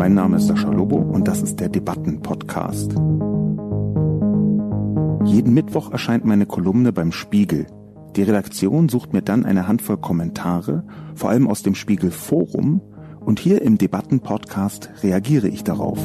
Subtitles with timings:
[0.00, 2.92] Mein Name ist Sascha Lobo und das ist der Debatten-Podcast.
[5.26, 7.66] Jeden Mittwoch erscheint meine Kolumne beim Spiegel.
[8.16, 10.84] Die Redaktion sucht mir dann eine Handvoll Kommentare,
[11.14, 12.80] vor allem aus dem Spiegel Forum,
[13.20, 16.00] und hier im Debatten-Podcast reagiere ich darauf.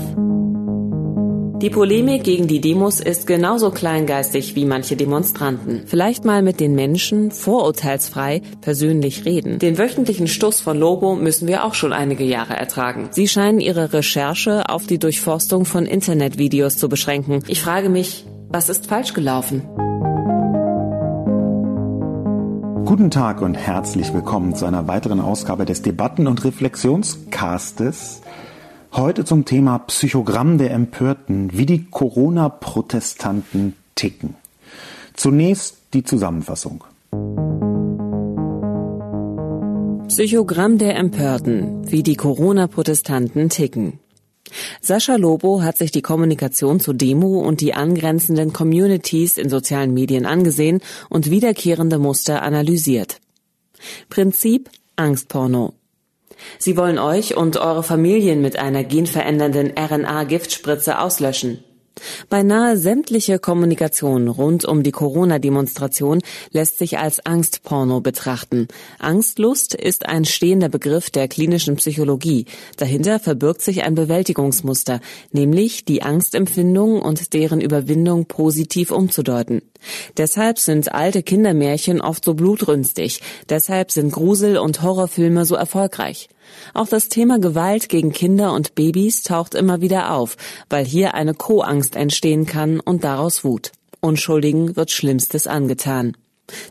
[1.61, 5.83] Die Polemik gegen die Demos ist genauso kleingeistig wie manche Demonstranten.
[5.85, 9.57] Vielleicht mal mit den Menschen vorurteilsfrei persönlich reden.
[9.59, 13.07] Den wöchentlichen Stuss von Lobo müssen wir auch schon einige Jahre ertragen.
[13.11, 17.41] Sie scheinen ihre Recherche auf die Durchforstung von Internetvideos zu beschränken.
[17.47, 19.61] Ich frage mich, was ist falsch gelaufen?
[22.83, 28.21] Guten Tag und herzlich willkommen zu einer weiteren Ausgabe des Debatten- und Reflexionscastes.
[28.97, 34.35] Heute zum Thema Psychogramm der Empörten, wie die Corona-Protestanten ticken.
[35.15, 36.85] Zunächst die Zusammenfassung.
[40.07, 43.99] Psychogramm der Empörten, wie die Corona-Protestanten ticken.
[44.79, 50.25] Sascha Lobo hat sich die Kommunikation zur Demo und die angrenzenden Communities in sozialen Medien
[50.25, 53.19] angesehen und wiederkehrende Muster analysiert.
[54.07, 55.73] Prinzip Angstporno.
[56.57, 61.63] Sie wollen euch und eure Familien mit einer genverändernden RNA-Giftspritze auslöschen.
[62.29, 66.21] Beinahe sämtliche Kommunikation rund um die Corona-Demonstration
[66.51, 68.67] lässt sich als Angstporno betrachten.
[68.99, 72.45] Angstlust ist ein stehender Begriff der klinischen Psychologie.
[72.77, 74.99] Dahinter verbirgt sich ein Bewältigungsmuster,
[75.31, 79.61] nämlich die Angstempfindung und deren Überwindung positiv umzudeuten.
[80.17, 83.21] Deshalb sind alte Kindermärchen oft so blutrünstig.
[83.49, 86.29] Deshalb sind Grusel- und Horrorfilme so erfolgreich.
[86.73, 90.37] Auch das Thema Gewalt gegen Kinder und Babys taucht immer wieder auf,
[90.69, 93.71] weil hier eine Co-Angst entstehen kann und daraus Wut.
[94.01, 96.15] Unschuldigen wird Schlimmstes angetan.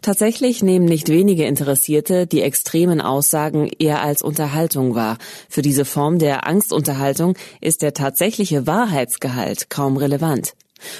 [0.02, 5.18] Tatsächlich nehmen nicht wenige Interessierte die extremen Aussagen eher als Unterhaltung wahr.
[5.48, 10.54] Für diese Form der Angstunterhaltung ist der tatsächliche Wahrheitsgehalt kaum relevant.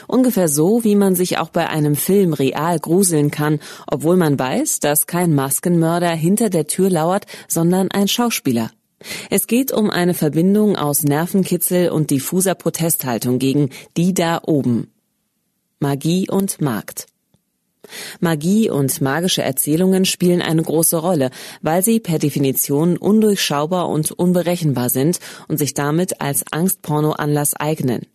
[0.07, 4.81] Ungefähr so, wie man sich auch bei einem Film real gruseln kann, obwohl man weiß,
[4.81, 8.71] dass kein Maskenmörder hinter der Tür lauert, sondern ein Schauspieler.
[9.31, 14.91] Es geht um eine Verbindung aus Nervenkitzel und diffuser Protesthaltung gegen die da oben.
[15.79, 17.07] Magie und Markt.
[18.21, 21.31] Magie und magische Erzählungen spielen eine große Rolle,
[21.61, 25.19] weil sie per Definition undurchschaubar und unberechenbar sind
[25.49, 28.07] und sich damit als Angstporno-Anlass eignen.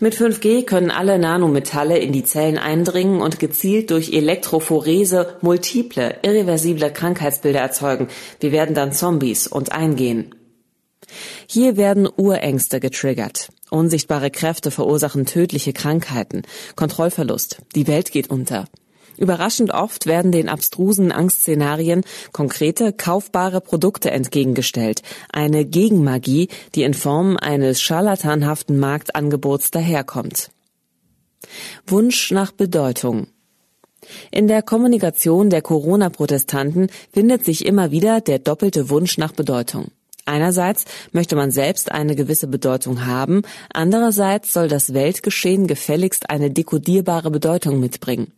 [0.00, 6.90] Mit 5G können alle Nanometalle in die Zellen eindringen und gezielt durch Elektrophorese multiple, irreversible
[6.90, 8.08] Krankheitsbilder erzeugen.
[8.40, 10.34] Wir werden dann Zombies und eingehen.
[11.46, 13.50] Hier werden Urängste getriggert.
[13.70, 16.42] Unsichtbare Kräfte verursachen tödliche Krankheiten,
[16.76, 18.66] Kontrollverlust, die Welt geht unter.
[19.20, 25.02] Überraschend oft werden den abstrusen Angstszenarien konkrete, kaufbare Produkte entgegengestellt.
[25.30, 30.50] Eine Gegenmagie, die in Form eines scharlatanhaften Marktangebots daherkommt.
[31.86, 33.26] Wunsch nach Bedeutung.
[34.30, 39.88] In der Kommunikation der Corona-Protestanten findet sich immer wieder der doppelte Wunsch nach Bedeutung.
[40.24, 47.30] Einerseits möchte man selbst eine gewisse Bedeutung haben, andererseits soll das Weltgeschehen gefälligst eine dekodierbare
[47.30, 48.32] Bedeutung mitbringen.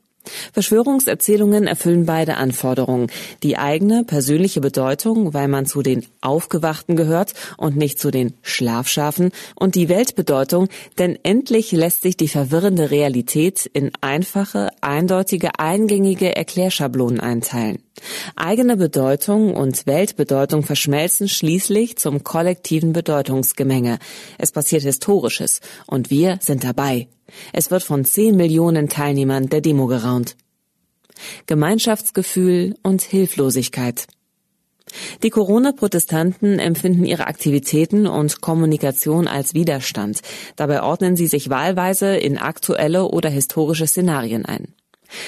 [0.53, 3.09] Verschwörungserzählungen erfüllen beide Anforderungen.
[3.43, 9.31] Die eigene persönliche Bedeutung, weil man zu den Aufgewachten gehört und nicht zu den Schlafschafen,
[9.55, 10.69] und die Weltbedeutung,
[10.99, 17.79] denn endlich lässt sich die verwirrende Realität in einfache, eindeutige, eingängige Erklärschablonen einteilen.
[18.37, 23.99] Eigene Bedeutung und Weltbedeutung verschmelzen schließlich zum kollektiven Bedeutungsgemenge.
[24.39, 27.09] Es passiert Historisches und wir sind dabei.
[27.53, 30.37] Es wird von 10 Millionen Teilnehmern der Demo geraunt.
[31.47, 34.07] Gemeinschaftsgefühl und Hilflosigkeit.
[35.23, 40.21] Die Corona-Protestanten empfinden ihre Aktivitäten und Kommunikation als Widerstand.
[40.57, 44.75] Dabei ordnen sie sich wahlweise in aktuelle oder historische Szenarien ein.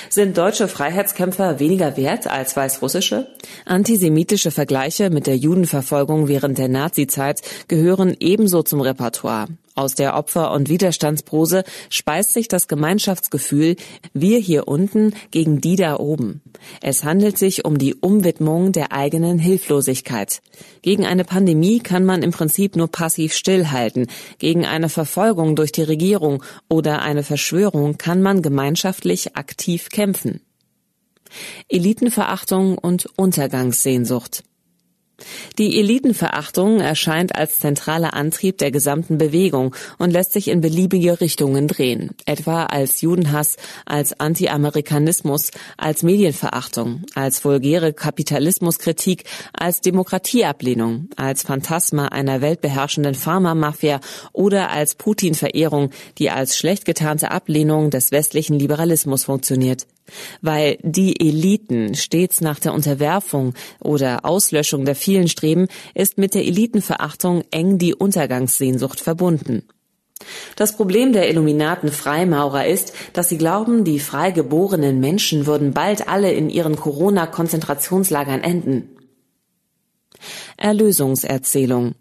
[0.09, 3.28] Sind deutsche Freiheitskämpfer weniger wert als weißrussische?
[3.67, 9.49] Antisemitische Vergleiche mit der Judenverfolgung während der Nazizeit gehören ebenso zum Repertoire.
[9.76, 13.75] Aus der Opfer- und Widerstandsprose speist sich das Gemeinschaftsgefühl
[14.12, 16.43] Wir hier unten gegen die da oben.
[16.81, 20.43] Es handelt sich um die Umwidmung der eigenen Hilflosigkeit.
[20.82, 24.06] Gegen eine Pandemie kann man im Prinzip nur passiv stillhalten.
[24.38, 30.41] Gegen eine Verfolgung durch die Regierung oder eine Verschwörung kann man gemeinschaftlich aktiv kämpfen.
[31.69, 34.44] Elitenverachtung und Untergangssehnsucht.
[35.59, 41.69] Die Elitenverachtung erscheint als zentraler Antrieb der gesamten Bewegung und lässt sich in beliebige Richtungen
[41.69, 43.56] drehen, etwa als Judenhass,
[43.87, 54.00] als Anti-Amerikanismus, als Medienverachtung, als vulgäre Kapitalismuskritik, als Demokratieablehnung, als Phantasma einer weltbeherrschenden Pharmamafia
[54.32, 59.87] oder als Putin-Verehrung, die als schlecht getarnte Ablehnung des westlichen Liberalismus funktioniert
[60.42, 66.44] weil die Eliten stets nach der Unterwerfung oder Auslöschung der vielen streben, ist mit der
[66.44, 69.62] Elitenverachtung eng die Untergangssehnsucht verbunden.
[70.56, 76.32] Das Problem der Illuminaten Freimaurer ist, dass sie glauben, die frei Menschen würden bald alle
[76.32, 78.90] in ihren Corona-Konzentrationslagern enden.
[80.56, 81.94] Erlösungserzählung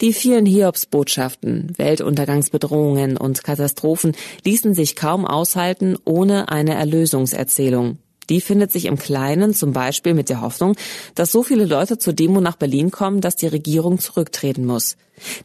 [0.00, 7.98] die vielen Hiobsbotschaften, Weltuntergangsbedrohungen und Katastrophen ließen sich kaum aushalten ohne eine Erlösungserzählung.
[8.30, 10.76] Die findet sich im Kleinen zum Beispiel mit der Hoffnung,
[11.16, 14.96] dass so viele Leute zur Demo nach Berlin kommen, dass die Regierung zurücktreten muss.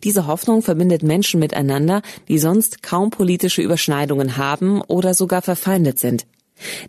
[0.04, 6.28] Diese Hoffnung verbindet Menschen miteinander, die sonst kaum politische Überschneidungen haben oder sogar verfeindet sind.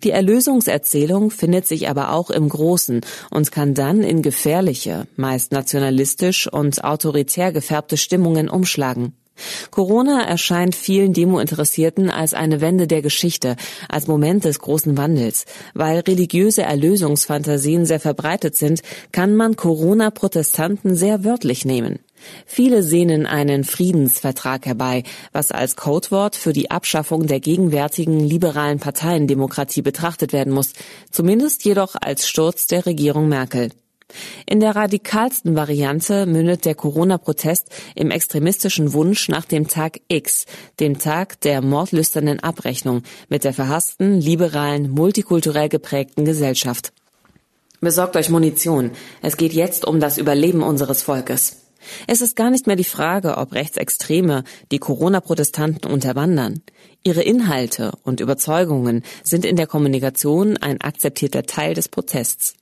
[0.04, 6.50] Die Erlösungserzählung findet sich aber auch im Großen und kann dann in gefährliche, meist nationalistisch
[6.50, 9.14] und autoritär gefärbte Stimmungen umschlagen.
[9.70, 13.56] Corona erscheint vielen Demo-Interessierten als eine Wende der Geschichte,
[13.88, 15.44] als Moment des großen Wandels.
[15.74, 18.80] Weil religiöse Erlösungsfantasien sehr verbreitet sind,
[19.12, 21.98] kann man Corona-Protestanten sehr wörtlich nehmen.
[22.46, 25.02] Viele sehnen einen Friedensvertrag herbei,
[25.32, 30.72] was als Codewort für die Abschaffung der gegenwärtigen liberalen Parteiendemokratie betrachtet werden muss,
[31.10, 33.70] zumindest jedoch als Sturz der Regierung Merkel.
[34.46, 40.46] In der radikalsten Variante mündet der Corona-Protest im extremistischen Wunsch nach dem Tag X,
[40.78, 46.92] dem Tag der mordlüsternen Abrechnung mit der verhassten, liberalen, multikulturell geprägten Gesellschaft.
[47.80, 48.92] Besorgt euch Munition.
[49.22, 51.65] Es geht jetzt um das Überleben unseres Volkes.
[52.06, 56.62] Es ist gar nicht mehr die Frage, ob Rechtsextreme die Corona-Protestanten unterwandern.
[57.02, 62.54] Ihre Inhalte und Überzeugungen sind in der Kommunikation ein akzeptierter Teil des Protests.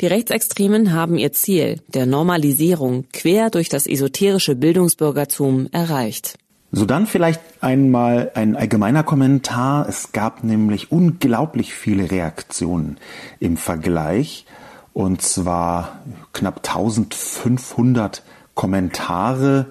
[0.00, 6.38] Die Rechtsextremen haben ihr Ziel der Normalisierung quer durch das esoterische Bildungsbürgertum erreicht.
[6.74, 9.86] So dann vielleicht einmal ein allgemeiner Kommentar.
[9.88, 12.96] Es gab nämlich unglaublich viele Reaktionen
[13.40, 14.46] im Vergleich
[14.94, 16.00] und zwar
[16.32, 18.22] knapp 1500
[18.54, 19.66] Kommentare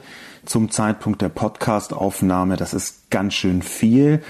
[0.46, 2.58] zum Zeitpunkt der Podcast-Aufnahme.
[2.58, 4.22] Das ist ganz schön viel.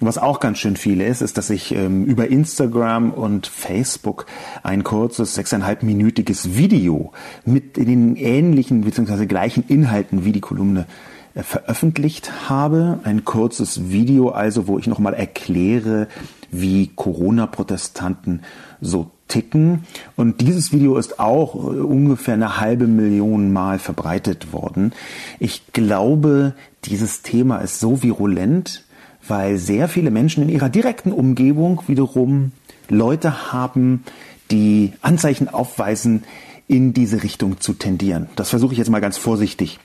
[0.00, 4.26] Was auch ganz schön viel ist, ist, dass ich ähm, über Instagram und Facebook
[4.62, 7.12] ein kurzes, sechseinhalbminütiges Video
[7.44, 9.26] mit den ähnlichen bzw.
[9.26, 10.86] gleichen Inhalten wie die Kolumne
[11.34, 13.00] äh, veröffentlicht habe.
[13.02, 16.06] Ein kurzes Video also, wo ich nochmal erkläre,
[16.52, 18.42] wie Corona-Protestanten
[18.80, 19.84] so ticken.
[20.16, 24.92] Und dieses Video ist auch äh, ungefähr eine halbe Million Mal verbreitet worden.
[25.38, 26.54] Ich glaube,
[26.84, 28.84] dieses Thema ist so virulent,
[29.26, 32.52] weil sehr viele Menschen in ihrer direkten Umgebung wiederum
[32.88, 34.04] Leute haben,
[34.50, 36.24] die Anzeichen aufweisen,
[36.66, 38.28] in diese Richtung zu tendieren.
[38.36, 39.78] Das versuche ich jetzt mal ganz vorsichtig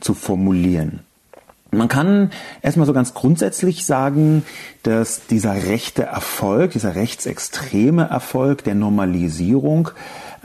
[0.00, 1.00] zu formulieren.
[1.76, 2.30] Man kann
[2.62, 4.44] erstmal so ganz grundsätzlich sagen,
[4.82, 9.90] dass dieser rechte Erfolg, dieser rechtsextreme Erfolg der Normalisierung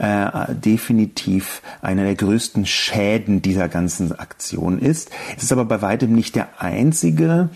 [0.02, 5.10] äh, definitiv einer der größten Schäden dieser ganzen Aktion ist.
[5.36, 7.50] Es ist aber bei weitem nicht der einzige,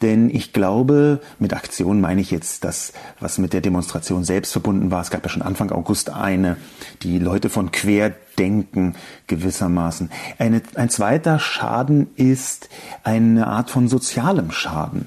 [0.00, 4.90] denn ich glaube, mit Aktion meine ich jetzt das, was mit der Demonstration selbst verbunden
[4.90, 5.02] war.
[5.02, 6.56] Es gab ja schon Anfang August eine,
[7.02, 8.94] die Leute von Querdenken
[9.26, 10.10] gewissermaßen.
[10.38, 12.70] Eine, ein zweiter Schaden ist
[13.04, 15.06] eine Art von sozialem Schaden.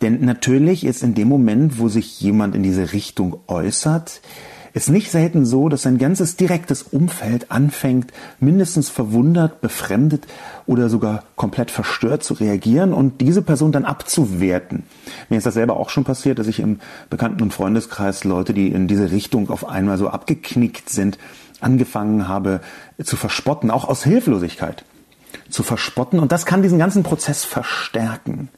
[0.00, 4.20] Denn natürlich ist in dem Moment, wo sich jemand in diese Richtung äußert,
[4.74, 10.26] ist nicht selten so, dass sein ganzes direktes Umfeld anfängt, mindestens verwundert, befremdet
[10.66, 14.84] oder sogar komplett verstört zu reagieren und diese Person dann abzuwerten.
[15.28, 18.68] Mir ist das selber auch schon passiert, dass ich im Bekannten- und Freundeskreis Leute, die
[18.68, 21.18] in diese Richtung auf einmal so abgeknickt sind,
[21.60, 22.60] angefangen habe
[23.02, 24.84] zu verspotten, auch aus Hilflosigkeit
[25.48, 26.18] zu verspotten.
[26.18, 28.48] Und das kann diesen ganzen Prozess verstärken.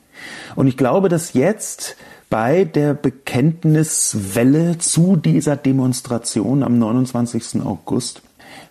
[0.55, 1.97] Und ich glaube, dass jetzt
[2.35, 7.63] bei der Bekenntniswelle zu dieser Demonstration am 29.
[7.63, 8.23] August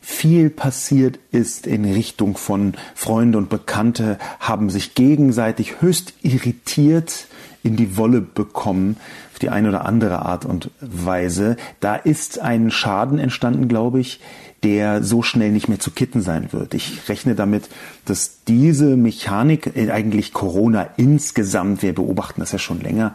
[0.01, 7.27] viel passiert ist in Richtung von Freunde und Bekannte haben sich gegenseitig höchst irritiert
[7.63, 8.97] in die Wolle bekommen,
[9.31, 11.55] auf die eine oder andere Art und Weise.
[11.79, 14.19] Da ist ein Schaden entstanden, glaube ich,
[14.63, 16.73] der so schnell nicht mehr zu kitten sein wird.
[16.73, 17.69] Ich rechne damit,
[18.03, 23.13] dass diese Mechanik, äh, eigentlich Corona insgesamt, wir beobachten das ja schon länger,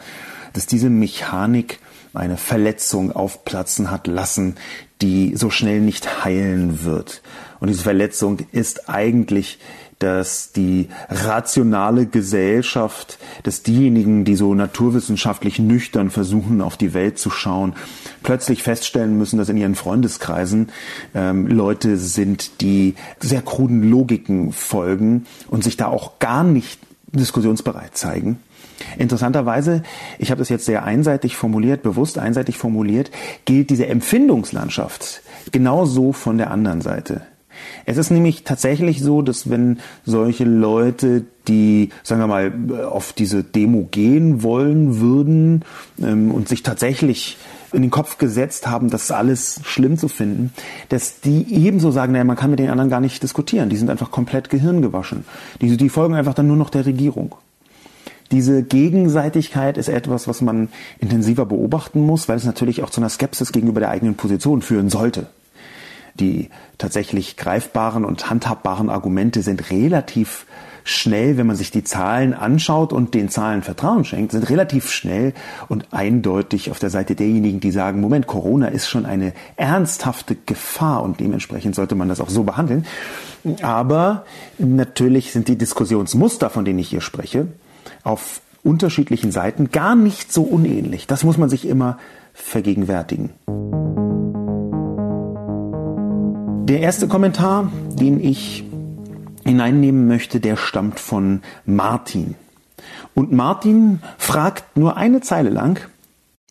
[0.52, 1.78] dass diese Mechanik
[2.14, 4.56] eine Verletzung aufplatzen hat lassen,
[5.02, 7.22] die so schnell nicht heilen wird.
[7.60, 9.58] Und diese Verletzung ist eigentlich
[9.98, 17.30] dass die rationale Gesellschaft, dass diejenigen, die so naturwissenschaftlich nüchtern versuchen, auf die Welt zu
[17.30, 17.74] schauen,
[18.22, 20.70] plötzlich feststellen müssen, dass in ihren Freundeskreisen
[21.14, 26.78] ähm, Leute sind, die sehr kruden Logiken folgen und sich da auch gar nicht
[27.12, 28.38] diskussionsbereit zeigen.
[28.96, 29.82] Interessanterweise,
[30.18, 33.10] ich habe das jetzt sehr einseitig formuliert, bewusst einseitig formuliert,
[33.44, 37.22] gilt diese Empfindungslandschaft genauso von der anderen Seite.
[37.86, 43.42] Es ist nämlich tatsächlich so, dass wenn solche Leute, die, sagen wir mal, auf diese
[43.42, 45.64] Demo gehen wollen würden
[46.00, 47.36] ähm, und sich tatsächlich
[47.72, 50.52] in den Kopf gesetzt haben, das alles schlimm zu finden,
[50.88, 53.68] dass die ebenso sagen, naja, man kann mit den anderen gar nicht diskutieren.
[53.68, 55.24] Die sind einfach komplett gehirngewaschen.
[55.60, 57.34] Die, die folgen einfach dann nur noch der Regierung.
[58.30, 60.68] Diese Gegenseitigkeit ist etwas, was man
[60.98, 64.90] intensiver beobachten muss, weil es natürlich auch zu einer Skepsis gegenüber der eigenen Position führen
[64.90, 65.26] sollte
[66.20, 70.46] die tatsächlich greifbaren und handhabbaren Argumente sind relativ
[70.84, 75.34] schnell, wenn man sich die Zahlen anschaut und den Zahlen Vertrauen schenkt, sind relativ schnell
[75.68, 81.02] und eindeutig auf der Seite derjenigen, die sagen, Moment, Corona ist schon eine ernsthafte Gefahr
[81.02, 82.86] und dementsprechend sollte man das auch so behandeln.
[83.60, 84.24] Aber
[84.56, 87.48] natürlich sind die Diskussionsmuster, von denen ich hier spreche,
[88.08, 91.06] auf unterschiedlichen Seiten gar nicht so unähnlich.
[91.06, 91.98] Das muss man sich immer
[92.32, 93.30] vergegenwärtigen.
[96.66, 98.64] Der erste Kommentar, den ich
[99.44, 102.34] hineinnehmen möchte, der stammt von Martin.
[103.14, 105.80] Und Martin fragt nur eine Zeile lang.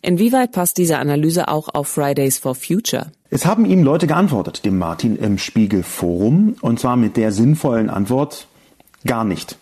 [0.02, 3.10] Inwieweit passt diese Analyse auch auf Fridays for Future?
[3.30, 7.90] Es haben ihm Leute geantwortet, dem Martin im Spiegel Forum, und zwar mit der sinnvollen
[7.90, 8.46] Antwort,
[9.04, 9.58] gar nicht.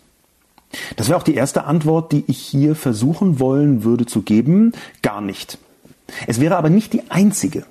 [0.97, 5.21] Das wäre auch die erste Antwort, die ich hier versuchen wollen würde zu geben, gar
[5.21, 5.59] nicht.
[6.27, 7.65] Es wäre aber nicht die einzige.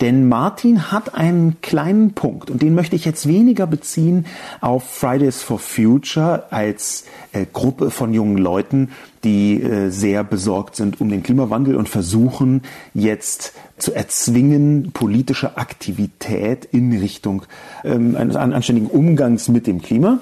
[0.00, 4.26] Denn Martin hat einen kleinen Punkt und den möchte ich jetzt weniger beziehen
[4.60, 8.90] auf Fridays for Future als äh, Gruppe von jungen Leuten,
[9.24, 12.62] die äh, sehr besorgt sind um den Klimawandel und versuchen
[12.94, 17.42] jetzt zu erzwingen politische Aktivität in Richtung
[17.84, 20.20] ähm, eines anständigen Umgangs mit dem Klima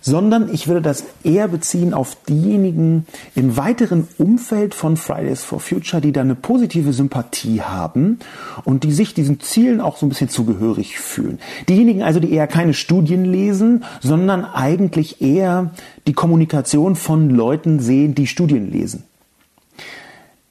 [0.00, 6.00] sondern ich würde das eher beziehen auf diejenigen im weiteren Umfeld von Fridays for Future,
[6.00, 8.18] die da eine positive Sympathie haben
[8.64, 11.38] und die sich diesen Zielen auch so ein bisschen zugehörig fühlen.
[11.68, 15.72] Diejenigen also, die eher keine Studien lesen, sondern eigentlich eher
[16.06, 19.04] die Kommunikation von Leuten sehen, die Studien lesen.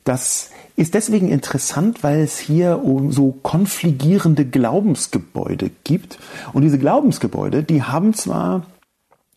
[0.03, 6.19] Das ist deswegen interessant, weil es hier um so konfligierende Glaubensgebäude gibt.
[6.53, 8.65] Und diese Glaubensgebäude, die haben zwar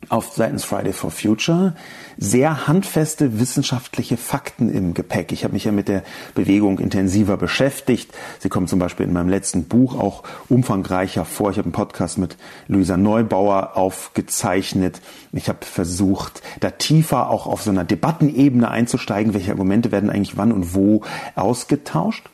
[0.09, 1.75] auf seitens Friday for Future
[2.17, 5.33] sehr handfeste wissenschaftliche Fakten im Gepäck.
[5.33, 6.03] Ich habe mich ja mit der
[6.35, 8.13] Bewegung intensiver beschäftigt.
[8.39, 11.51] Sie kommen zum Beispiel in meinem letzten Buch auch umfangreicher vor.
[11.51, 12.37] Ich habe einen Podcast mit
[12.69, 15.01] Luisa Neubauer aufgezeichnet.
[15.33, 19.35] Ich habe versucht, da tiefer auch auf so einer Debattenebene einzusteigen.
[19.35, 21.03] Welche Argumente werden eigentlich wann und wo
[21.35, 22.29] ausgetauscht?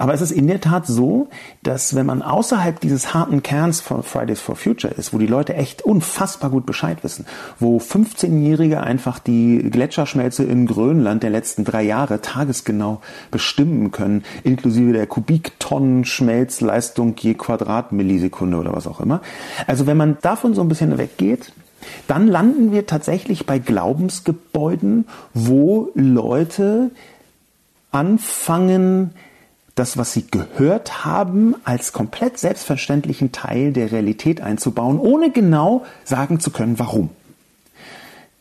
[0.00, 1.28] Aber es ist in der Tat so,
[1.62, 5.54] dass wenn man außerhalb dieses harten Kerns von Fridays for Future ist, wo die Leute
[5.54, 7.26] echt unfassbar gut Bescheid wissen,
[7.58, 14.94] wo 15-Jährige einfach die Gletscherschmelze in Grönland der letzten drei Jahre tagesgenau bestimmen können, inklusive
[14.94, 19.20] der Kubiktonnen Schmelzleistung je Quadratmillisekunde oder was auch immer.
[19.66, 21.52] Also wenn man davon so ein bisschen weggeht,
[22.06, 25.04] dann landen wir tatsächlich bei Glaubensgebäuden,
[25.34, 26.90] wo Leute
[27.92, 29.10] anfangen,
[29.74, 36.40] das, was sie gehört haben, als komplett selbstverständlichen Teil der Realität einzubauen, ohne genau sagen
[36.40, 37.10] zu können, warum.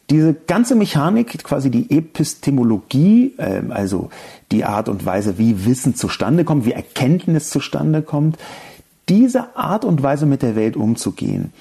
[0.10, 4.10] Diese ganze Mechanik, quasi die Epistemologie, ähm, also
[4.52, 8.38] die Art und Weise, wie Wissen zustande kommt, wie Erkenntnis zustande kommt,
[9.08, 11.54] diese Art und Weise mit der Welt umzugehen,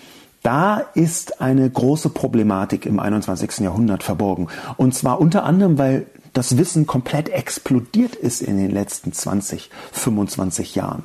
[0.43, 3.59] da ist eine große Problematik im 21.
[3.59, 4.49] Jahrhundert verborgen.
[4.77, 10.75] Und zwar unter anderem, weil das Wissen komplett explodiert ist in den letzten 20, 25
[10.75, 11.03] Jahren.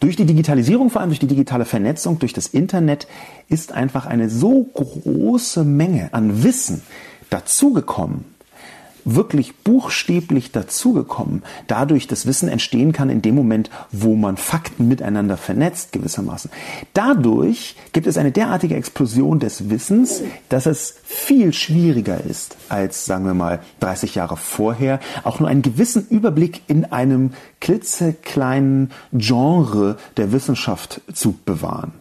[0.00, 3.06] Durch die Digitalisierung, vor allem durch die digitale Vernetzung, durch das Internet,
[3.48, 6.82] ist einfach eine so große Menge an Wissen
[7.30, 8.24] dazugekommen,
[9.06, 15.36] wirklich buchstäblich dazugekommen, dadurch das Wissen entstehen kann in dem Moment, wo man Fakten miteinander
[15.36, 16.50] vernetzt gewissermaßen.
[16.92, 23.24] Dadurch gibt es eine derartige Explosion des Wissens, dass es viel schwieriger ist als, sagen
[23.24, 30.32] wir mal, 30 Jahre vorher, auch nur einen gewissen Überblick in einem klitzekleinen Genre der
[30.32, 31.92] Wissenschaft zu bewahren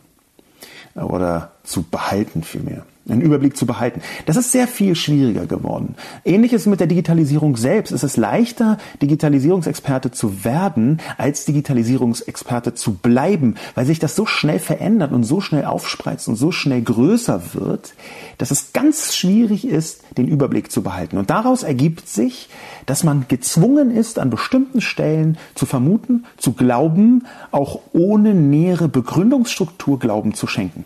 [0.95, 2.85] oder zu behalten vielmehr.
[3.07, 4.01] Einen Überblick zu behalten.
[4.25, 5.95] Das ist sehr viel schwieriger geworden.
[6.23, 7.91] Ähnliches mit der Digitalisierung selbst.
[7.91, 14.59] Es ist leichter, Digitalisierungsexperte zu werden, als Digitalisierungsexperte zu bleiben, weil sich das so schnell
[14.59, 17.93] verändert und so schnell aufspreizt und so schnell größer wird,
[18.37, 21.17] dass es ganz schwierig ist, den Überblick zu behalten.
[21.17, 22.49] Und daraus ergibt sich,
[22.85, 29.99] dass man gezwungen ist, an bestimmten Stellen zu vermuten, zu glauben, auch ohne nähere Begründungsstruktur
[29.99, 30.85] Glauben zu schenken.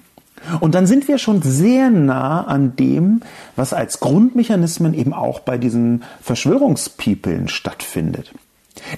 [0.60, 3.22] Und dann sind wir schon sehr nah an dem,
[3.56, 8.34] was als Grundmechanismen eben auch bei diesen Verschwörungspiepeln stattfindet.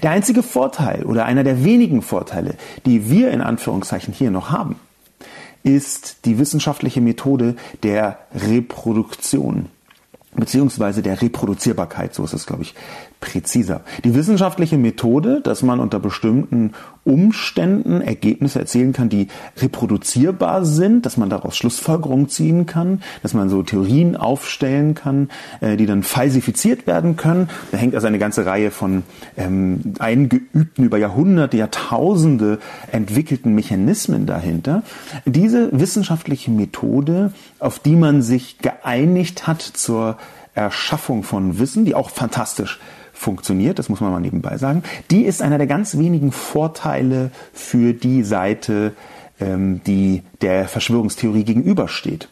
[0.02, 2.54] Der einzige Vorteil oder einer der wenigen Vorteile,
[2.86, 4.76] die wir in Anführungszeichen hier noch haben,
[5.64, 9.68] ist die wissenschaftliche Methode der Reproduktion
[10.34, 12.74] beziehungsweise der Reproduzierbarkeit, so ist es, glaube ich,
[13.22, 13.80] präziser.
[14.04, 16.72] Die wissenschaftliche Methode, dass man unter bestimmten
[17.04, 23.48] Umständen Ergebnisse erzielen kann, die reproduzierbar sind, dass man daraus Schlussfolgerungen ziehen kann, dass man
[23.48, 27.48] so Theorien aufstellen kann, äh, die dann falsifiziert werden können.
[27.70, 29.04] Da hängt also eine ganze Reihe von
[29.36, 32.58] ähm, eingeübten, über Jahrhunderte, Jahrtausende
[32.90, 34.82] entwickelten Mechanismen dahinter.
[35.24, 40.18] Diese wissenschaftliche Methode, auf die man sich geeinigt hat zur
[40.54, 42.78] Erschaffung von Wissen, die auch fantastisch
[43.22, 47.94] funktioniert, das muss man mal nebenbei sagen, die ist einer der ganz wenigen Vorteile für
[47.94, 48.92] die Seite,
[49.40, 52.28] ähm, die der Verschwörungstheorie gegenübersteht.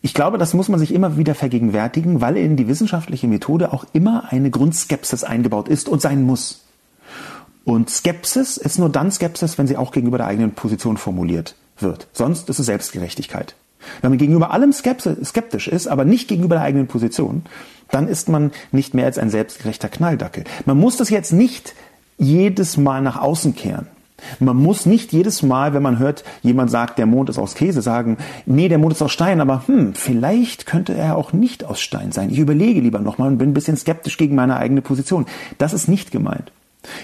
[0.00, 3.84] Ich glaube, das muss man sich immer wieder vergegenwärtigen, weil in die wissenschaftliche Methode auch
[3.92, 6.64] immer eine Grundskepsis eingebaut ist und sein muss.
[7.64, 12.08] Und Skepsis ist nur dann Skepsis, wenn sie auch gegenüber der eigenen Position formuliert wird.
[12.12, 13.54] Sonst ist es Selbstgerechtigkeit.
[14.00, 17.42] Wenn man gegenüber allem skeptisch ist, aber nicht gegenüber der eigenen Position,
[17.90, 20.44] dann ist man nicht mehr als ein selbstgerechter Knalldackel.
[20.66, 21.74] Man muss das jetzt nicht
[22.18, 23.86] jedes Mal nach außen kehren.
[24.40, 27.82] Man muss nicht jedes Mal, wenn man hört, jemand sagt, der Mond ist aus Käse,
[27.82, 28.16] sagen,
[28.46, 32.10] nee, der Mond ist aus Stein, aber hm, vielleicht könnte er auch nicht aus Stein
[32.10, 32.30] sein.
[32.30, 35.26] Ich überlege lieber nochmal und bin ein bisschen skeptisch gegen meine eigene Position.
[35.58, 36.50] Das ist nicht gemeint.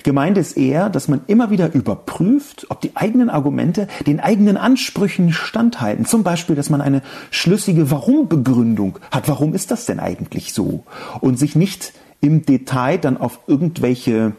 [0.03, 5.33] Gemeint ist eher, dass man immer wieder überprüft, ob die eigenen Argumente den eigenen Ansprüchen
[5.33, 6.05] standhalten.
[6.07, 9.29] Zum Beispiel, dass man eine schlüssige Warum-Begründung hat.
[9.29, 10.85] Warum ist das denn eigentlich so?
[11.21, 14.33] Und sich nicht im Detail dann auf irgendwelche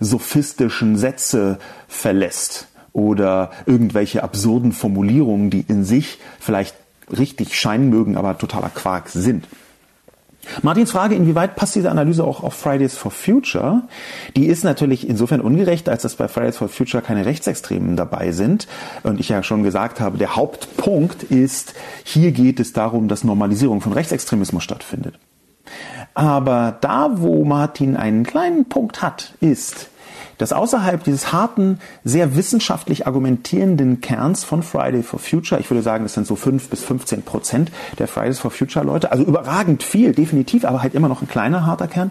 [0.00, 6.74] sophistischen Sätze verlässt oder irgendwelche absurden Formulierungen, die in sich vielleicht
[7.16, 9.46] richtig scheinen mögen, aber totaler Quark sind.
[10.62, 13.82] Martins Frage, inwieweit passt diese Analyse auch auf Fridays for Future,
[14.36, 18.66] die ist natürlich insofern ungerecht, als dass bei Fridays for Future keine Rechtsextremen dabei sind.
[19.02, 23.80] Und ich ja schon gesagt habe, der Hauptpunkt ist, hier geht es darum, dass Normalisierung
[23.80, 25.18] von Rechtsextremismus stattfindet.
[26.14, 29.88] Aber da, wo Martin einen kleinen Punkt hat, ist,
[30.40, 36.04] dass außerhalb dieses harten, sehr wissenschaftlich argumentierenden Kerns von Friday for Future, ich würde sagen,
[36.04, 40.12] das sind so fünf bis 15 Prozent der Fridays for Future Leute, also überragend viel,
[40.12, 42.10] definitiv, aber halt immer noch ein kleiner, harter Kern.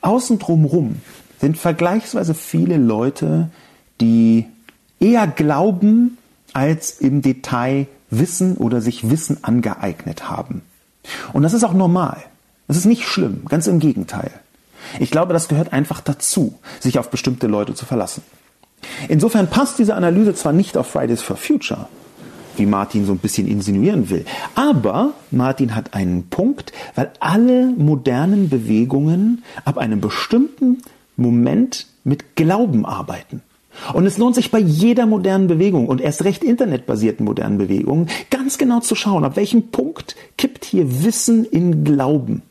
[0.00, 0.96] Außen drumrum
[1.40, 3.50] sind vergleichsweise viele Leute,
[4.00, 4.46] die
[4.98, 6.18] eher glauben,
[6.52, 10.62] als im Detail wissen oder sich Wissen angeeignet haben.
[11.32, 12.18] Und das ist auch normal.
[12.66, 14.32] Das ist nicht schlimm, ganz im Gegenteil.
[14.98, 18.22] Ich glaube, das gehört einfach dazu, sich auf bestimmte Leute zu verlassen.
[19.08, 21.88] Insofern passt diese Analyse zwar nicht auf Fridays for Future,
[22.56, 24.24] wie Martin so ein bisschen insinuieren will,
[24.54, 30.78] aber Martin hat einen Punkt, weil alle modernen Bewegungen ab einem bestimmten
[31.16, 33.42] Moment mit Glauben arbeiten.
[33.94, 38.58] Und es lohnt sich bei jeder modernen Bewegung und erst recht internetbasierten modernen Bewegungen ganz
[38.58, 42.42] genau zu schauen, ab welchem Punkt kippt hier Wissen in Glauben.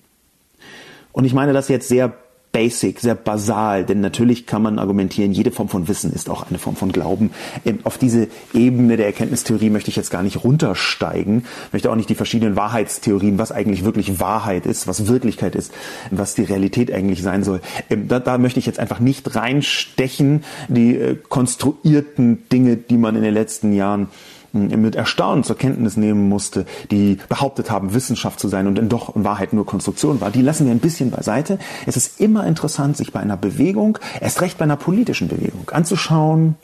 [1.12, 2.14] Und ich meine das jetzt sehr
[2.52, 6.58] basic, sehr basal, denn natürlich kann man argumentieren, jede Form von Wissen ist auch eine
[6.58, 7.32] Form von Glauben.
[7.66, 12.10] Ähm, auf diese Ebene der Erkenntnistheorie möchte ich jetzt gar nicht runtersteigen, möchte auch nicht
[12.10, 15.72] die verschiedenen Wahrheitstheorien, was eigentlich wirklich Wahrheit ist, was Wirklichkeit ist,
[16.10, 17.62] was die Realität eigentlich sein soll.
[17.90, 23.16] Ähm, da, da möchte ich jetzt einfach nicht reinstechen, die äh, konstruierten Dinge, die man
[23.16, 24.08] in den letzten Jahren
[24.54, 29.16] mit Erstaunen zur Kenntnis nehmen musste, die behauptet haben, Wissenschaft zu sein und dann doch
[29.16, 31.60] in Wahrheit nur Konstruktion war, die lassen wir ein bisschen beiseite.
[31.86, 36.56] Es ist immer interessant, sich bei einer Bewegung, erst recht bei einer politischen Bewegung, anzuschauen,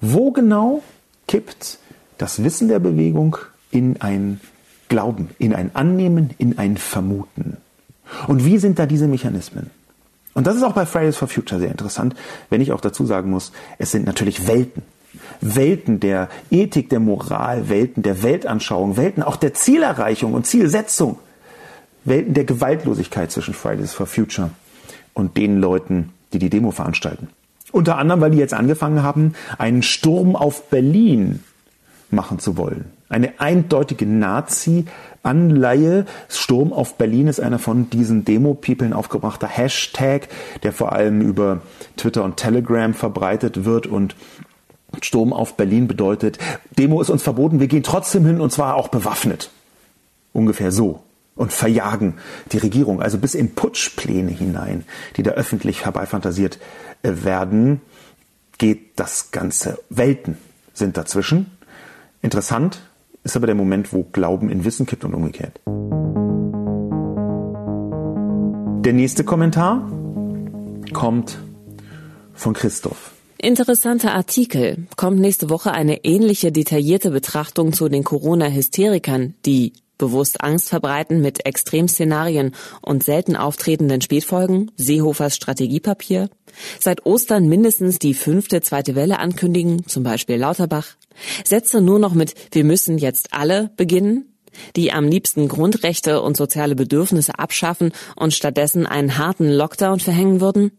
[0.00, 0.82] wo genau
[1.26, 1.78] kippt
[2.18, 3.36] das Wissen der Bewegung
[3.70, 4.40] in ein
[4.88, 7.58] Glauben, in ein Annehmen, in ein Vermuten.
[8.26, 9.70] Und wie sind da diese Mechanismen?
[10.34, 12.14] Und das ist auch bei Fridays for Future sehr interessant,
[12.48, 14.82] wenn ich auch dazu sagen muss, es sind natürlich Welten.
[15.40, 21.18] Welten der Ethik, der Moral, Welten der Weltanschauung, Welten auch der Zielerreichung und Zielsetzung,
[22.04, 24.50] Welten der Gewaltlosigkeit zwischen Fridays for Future
[25.14, 27.28] und den Leuten, die die Demo veranstalten.
[27.72, 31.42] Unter anderem, weil die jetzt angefangen haben, einen Sturm auf Berlin
[32.10, 32.86] machen zu wollen.
[33.10, 36.06] Eine eindeutige Nazi-Anleihe.
[36.28, 40.28] Sturm auf Berlin ist einer von diesen Demo-Peoplen aufgebrachter Hashtag,
[40.62, 41.60] der vor allem über
[41.96, 44.14] Twitter und Telegram verbreitet wird und
[45.02, 46.38] Sturm auf Berlin bedeutet,
[46.78, 49.50] Demo ist uns verboten, wir gehen trotzdem hin und zwar auch bewaffnet.
[50.32, 51.02] Ungefähr so.
[51.34, 52.14] Und verjagen
[52.50, 54.84] die Regierung, also bis in Putschpläne hinein,
[55.16, 56.58] die da öffentlich herbeifantasiert
[57.02, 57.80] äh, werden,
[58.58, 59.78] geht das Ganze.
[59.88, 60.36] Welten
[60.74, 61.46] sind dazwischen.
[62.22, 62.80] Interessant
[63.22, 65.60] ist aber der Moment, wo Glauben in Wissen kippt und umgekehrt.
[68.84, 69.88] Der nächste Kommentar
[70.92, 71.38] kommt
[72.34, 73.12] von Christoph.
[73.40, 74.88] Interessanter Artikel.
[74.96, 81.46] Kommt nächste Woche eine ähnliche detaillierte Betrachtung zu den Corona-Hysterikern, die bewusst Angst verbreiten mit
[81.46, 86.30] Extremszenarien und selten auftretenden Spätfolgen, Seehofers Strategiepapier,
[86.80, 90.96] seit Ostern mindestens die fünfte zweite Welle ankündigen, zum Beispiel Lauterbach,
[91.44, 94.34] Sätze nur noch mit Wir müssen jetzt alle beginnen,
[94.74, 100.72] die am liebsten Grundrechte und soziale Bedürfnisse abschaffen und stattdessen einen harten Lockdown verhängen würden,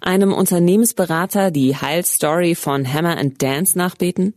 [0.00, 4.34] einem Unternehmensberater die Heilstory von Hammer and Dance nachbeten,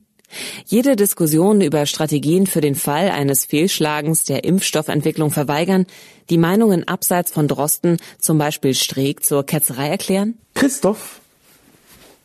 [0.65, 5.85] jede Diskussion über Strategien für den Fall eines Fehlschlagens der Impfstoffentwicklung verweigern,
[6.29, 10.37] die Meinungen abseits von Drosten, zum Beispiel Streeck, zur Ketzerei erklären?
[10.53, 11.21] Christoph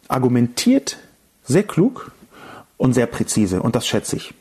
[0.08, 0.98] argumentiert
[1.44, 2.12] sehr klug
[2.76, 4.34] und sehr präzise und das schätze ich.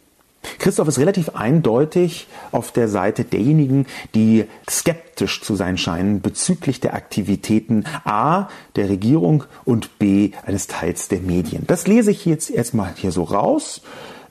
[0.60, 6.94] Christoph ist relativ eindeutig auf der Seite derjenigen, die skeptisch zu sein scheinen bezüglich der
[6.94, 11.64] Aktivitäten A der Regierung und B eines Teils der Medien.
[11.68, 13.82] Das lese ich jetzt erstmal hier so raus.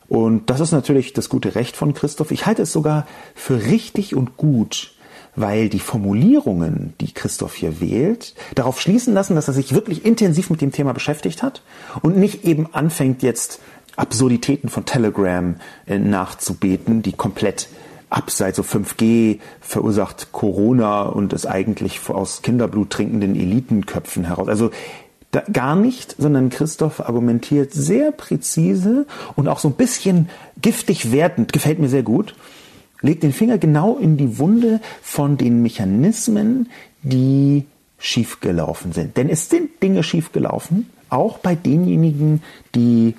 [0.09, 2.31] Und das ist natürlich das gute Recht von Christoph.
[2.31, 4.95] Ich halte es sogar für richtig und gut,
[5.37, 10.49] weil die Formulierungen, die Christoph hier wählt, darauf schließen lassen, dass er sich wirklich intensiv
[10.51, 11.63] mit dem Thema beschäftigt hat
[12.03, 13.61] und nicht eben anfängt jetzt
[13.99, 15.57] Absurditäten von Telegram
[15.87, 17.69] äh, nachzubeten, die komplett
[18.11, 24.49] abseits so 5G verursacht Corona und ist eigentlich aus Kinderblut trinkenden Elitenköpfen heraus.
[24.49, 24.71] Also
[25.31, 29.07] da, gar nicht, sondern Christoph argumentiert sehr präzise
[29.37, 30.31] und auch so ein bisschen
[30.63, 32.35] giftig wertend, gefällt mir sehr gut,
[33.03, 36.71] legt den Finger genau in die Wunde von den Mechanismen,
[37.03, 37.67] die
[37.99, 39.17] schiefgelaufen sind.
[39.17, 42.43] Denn es sind Dinge schiefgelaufen, auch bei denjenigen,
[42.75, 43.15] die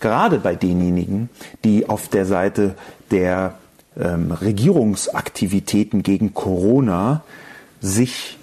[0.00, 1.28] gerade bei denjenigen,
[1.64, 2.74] die auf der Seite
[3.10, 3.54] der
[3.98, 7.22] ähm, Regierungsaktivitäten gegen Corona
[7.80, 8.38] sich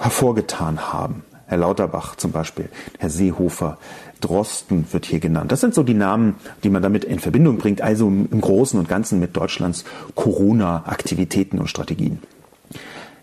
[0.00, 1.24] hervorgetan haben.
[1.46, 3.78] Herr Lauterbach zum Beispiel, Herr Seehofer,
[4.20, 5.52] Drosten wird hier genannt.
[5.52, 6.34] Das sind so die Namen,
[6.64, 9.84] die man damit in Verbindung bringt, also im Großen und Ganzen mit Deutschlands
[10.14, 12.20] Corona-Aktivitäten und Strategien.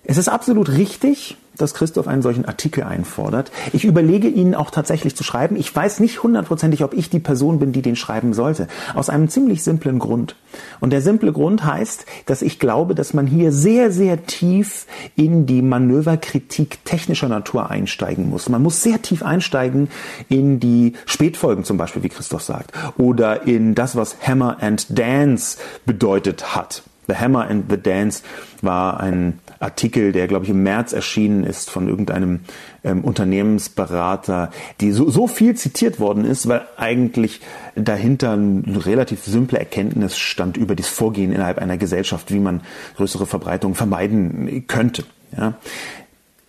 [0.06, 3.52] Es ist absolut richtig, dass Christoph einen solchen Artikel einfordert.
[3.72, 5.56] Ich überlege ihn auch tatsächlich zu schreiben.
[5.56, 8.68] Ich weiß nicht hundertprozentig, ob ich die Person bin, die den schreiben sollte.
[8.96, 10.36] Aus einem ziemlich simplen Grund.
[10.82, 15.46] Und der simple Grund heißt, dass ich glaube, dass man hier sehr, sehr tief in
[15.46, 18.50] die Manöverkritik technischer Natur einsteigen muss.
[18.50, 19.90] Man muss sehr tief einsteigen
[20.28, 25.58] in die Spätfolgen zum Beispiel, wie Christoph sagt, oder in das, was Hammer and Dance
[25.86, 26.84] bedeutet hat.
[27.08, 28.24] The Hammer and the Dance
[28.62, 32.42] war ein Artikel, der, glaube ich, im März erschienen ist von irgendeinem
[32.84, 37.42] ähm, Unternehmensberater, die so, so viel zitiert worden ist, weil eigentlich
[37.76, 42.62] dahinter ein relativ simple Erkenntnis stand über das Vorgehen innerhalb einer Gesellschaft, wie man
[42.98, 45.06] größere Verbreitung vermeiden könnte.
[45.38, 45.56] Ja.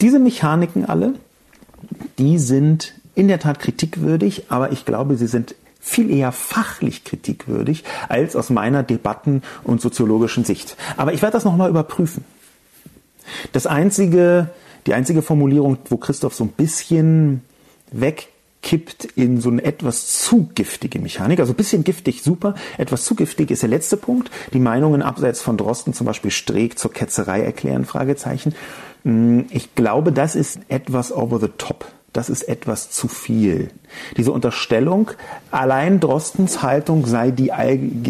[0.01, 1.15] Diese Mechaniken alle,
[2.19, 7.85] die sind in der Tat kritikwürdig, aber ich glaube, sie sind viel eher fachlich kritikwürdig
[8.09, 10.77] als aus meiner Debatten- und soziologischen Sicht.
[10.97, 12.25] Aber ich werde das nochmal überprüfen.
[13.53, 14.49] Das einzige,
[14.87, 17.43] die einzige Formulierung, wo Christoph so ein bisschen
[17.91, 23.15] wegkippt in so eine etwas zu giftige Mechanik, also ein bisschen giftig, super, etwas zu
[23.15, 24.31] giftig ist der letzte Punkt.
[24.53, 28.55] Die Meinungen abseits von Drosten, zum Beispiel Streeck zur Ketzerei erklären, Fragezeichen.
[29.05, 33.71] Hm, ich glaube, das ist etwas over the top das ist etwas zu viel.
[34.17, 35.11] Diese Unterstellung,
[35.51, 37.51] allein Drostens Haltung sei die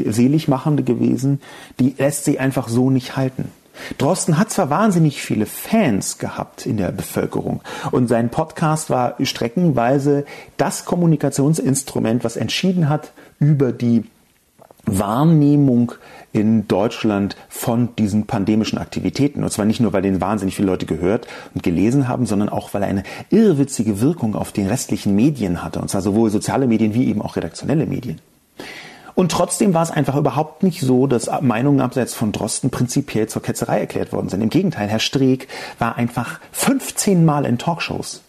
[0.06, 1.40] seligmachende gewesen,
[1.80, 3.50] die lässt sich einfach so nicht halten.
[3.98, 7.60] Drosten hat zwar wahnsinnig viele Fans gehabt in der Bevölkerung
[7.90, 10.24] und sein Podcast war streckenweise
[10.56, 14.04] das Kommunikationsinstrument, was entschieden hat über die
[14.86, 15.92] Wahrnehmung
[16.32, 19.42] in Deutschland von diesen pandemischen Aktivitäten.
[19.42, 22.74] Und zwar nicht nur, weil den wahnsinnig viele Leute gehört und gelesen haben, sondern auch,
[22.74, 25.80] weil er eine irrwitzige Wirkung auf den restlichen Medien hatte.
[25.80, 28.20] Und zwar sowohl soziale Medien wie eben auch redaktionelle Medien.
[29.14, 33.42] Und trotzdem war es einfach überhaupt nicht so, dass Meinungen abseits von Drosten prinzipiell zur
[33.42, 34.42] Ketzerei erklärt worden sind.
[34.42, 35.48] Im Gegenteil, Herr Streeck
[35.78, 38.22] war einfach 15 Mal in Talkshows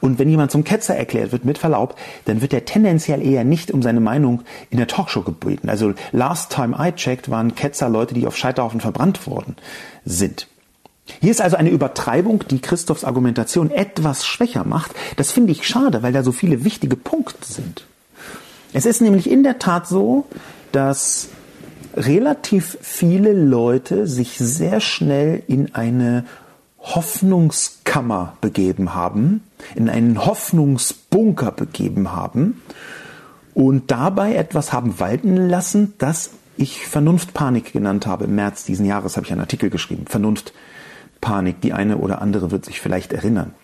[0.00, 3.70] Und wenn jemand zum Ketzer erklärt wird, mit Verlaub, dann wird er tendenziell eher nicht
[3.70, 5.68] um seine Meinung in der Talkshow gebeten.
[5.68, 9.56] Also last time I checked waren Ketzer Leute, die auf Scheiterhaufen verbrannt worden
[10.04, 10.48] sind.
[11.20, 14.92] Hier ist also eine Übertreibung, die Christophs Argumentation etwas schwächer macht.
[15.16, 17.84] Das finde ich schade, weil da so viele wichtige Punkte sind.
[18.72, 20.26] Es ist nämlich in der Tat so,
[20.72, 21.28] dass
[21.96, 26.24] relativ viele Leute sich sehr schnell in eine
[26.78, 29.42] Hoffnungskammer begeben haben,
[29.74, 32.62] in einen Hoffnungsbunker begeben haben
[33.54, 38.24] und dabei etwas haben walten lassen, das ich Vernunftpanik genannt habe.
[38.24, 40.04] Im März diesen Jahres habe ich einen Artikel geschrieben.
[40.06, 41.60] Vernunftpanik.
[41.60, 43.54] Die eine oder andere wird sich vielleicht erinnern.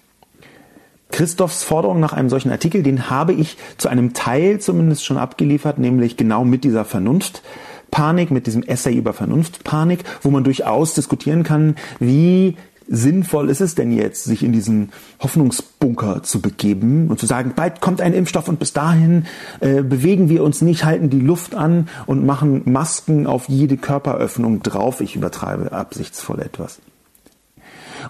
[1.11, 5.79] Christophs Forderung nach einem solchen Artikel, den habe ich zu einem Teil zumindest schon abgeliefert,
[5.79, 11.77] nämlich genau mit dieser Vernunftpanik, mit diesem Essay über Vernunftpanik, wo man durchaus diskutieren kann,
[12.01, 12.57] wie
[12.88, 17.81] sinnvoll ist es denn jetzt, sich in diesen Hoffnungsbunker zu begeben und zu sagen, bald
[17.81, 19.27] kommt ein Impfstoff und bis dahin
[19.61, 24.62] äh, bewegen wir uns nicht, halten die Luft an und machen Masken auf jede Körperöffnung
[24.62, 25.01] drauf.
[25.01, 26.81] Ich übertreibe absichtsvoll etwas.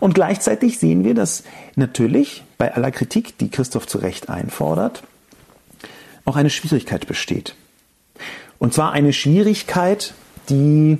[0.00, 5.02] Und gleichzeitig sehen wir, dass natürlich bei aller Kritik, die Christoph zu Recht einfordert,
[6.24, 7.54] auch eine Schwierigkeit besteht.
[8.58, 10.14] Und zwar eine Schwierigkeit,
[10.48, 10.98] die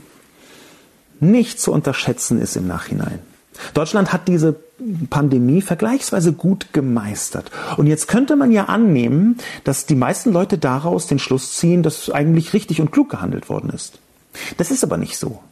[1.20, 3.20] nicht zu unterschätzen ist im Nachhinein.
[3.72, 4.56] Deutschland hat diese
[5.08, 7.50] Pandemie vergleichsweise gut gemeistert.
[7.78, 12.10] Und jetzt könnte man ja annehmen, dass die meisten Leute daraus den Schluss ziehen, dass
[12.10, 13.98] eigentlich richtig und klug gehandelt worden ist.
[14.58, 15.42] Das ist aber nicht so.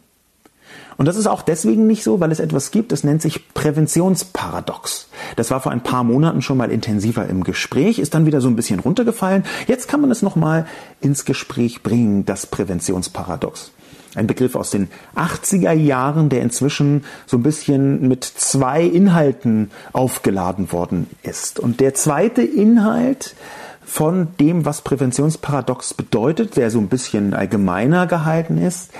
[0.97, 5.09] Und das ist auch deswegen nicht so, weil es etwas gibt, das nennt sich Präventionsparadox.
[5.35, 8.47] Das war vor ein paar Monaten schon mal intensiver im Gespräch, ist dann wieder so
[8.47, 9.43] ein bisschen runtergefallen.
[9.67, 10.65] Jetzt kann man es nochmal
[11.01, 13.71] ins Gespräch bringen, das Präventionsparadox.
[14.15, 20.71] Ein Begriff aus den 80er Jahren, der inzwischen so ein bisschen mit zwei Inhalten aufgeladen
[20.71, 21.59] worden ist.
[21.59, 23.35] Und der zweite Inhalt
[23.83, 28.91] von dem, was Präventionsparadox bedeutet, der so ein bisschen allgemeiner gehalten ist,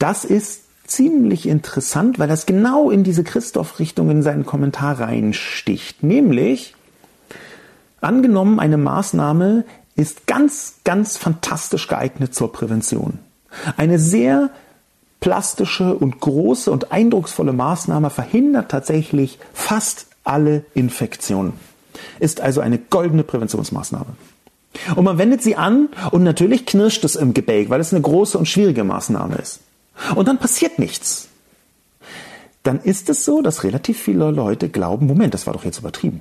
[0.00, 0.59] das ist
[0.90, 6.02] ziemlich interessant, weil das genau in diese Christoph-Richtung in seinen Kommentar reinsticht.
[6.02, 6.74] Nämlich,
[8.00, 9.64] angenommen, eine Maßnahme
[9.96, 13.18] ist ganz, ganz fantastisch geeignet zur Prävention.
[13.76, 14.50] Eine sehr
[15.20, 21.52] plastische und große und eindrucksvolle Maßnahme verhindert tatsächlich fast alle Infektionen.
[22.18, 24.14] Ist also eine goldene Präventionsmaßnahme.
[24.96, 28.38] Und man wendet sie an und natürlich knirscht es im Gebälk, weil es eine große
[28.38, 29.60] und schwierige Maßnahme ist.
[30.14, 31.28] Und dann passiert nichts.
[32.62, 36.20] Dann ist es so, dass relativ viele Leute glauben, Moment, das war doch jetzt übertrieben.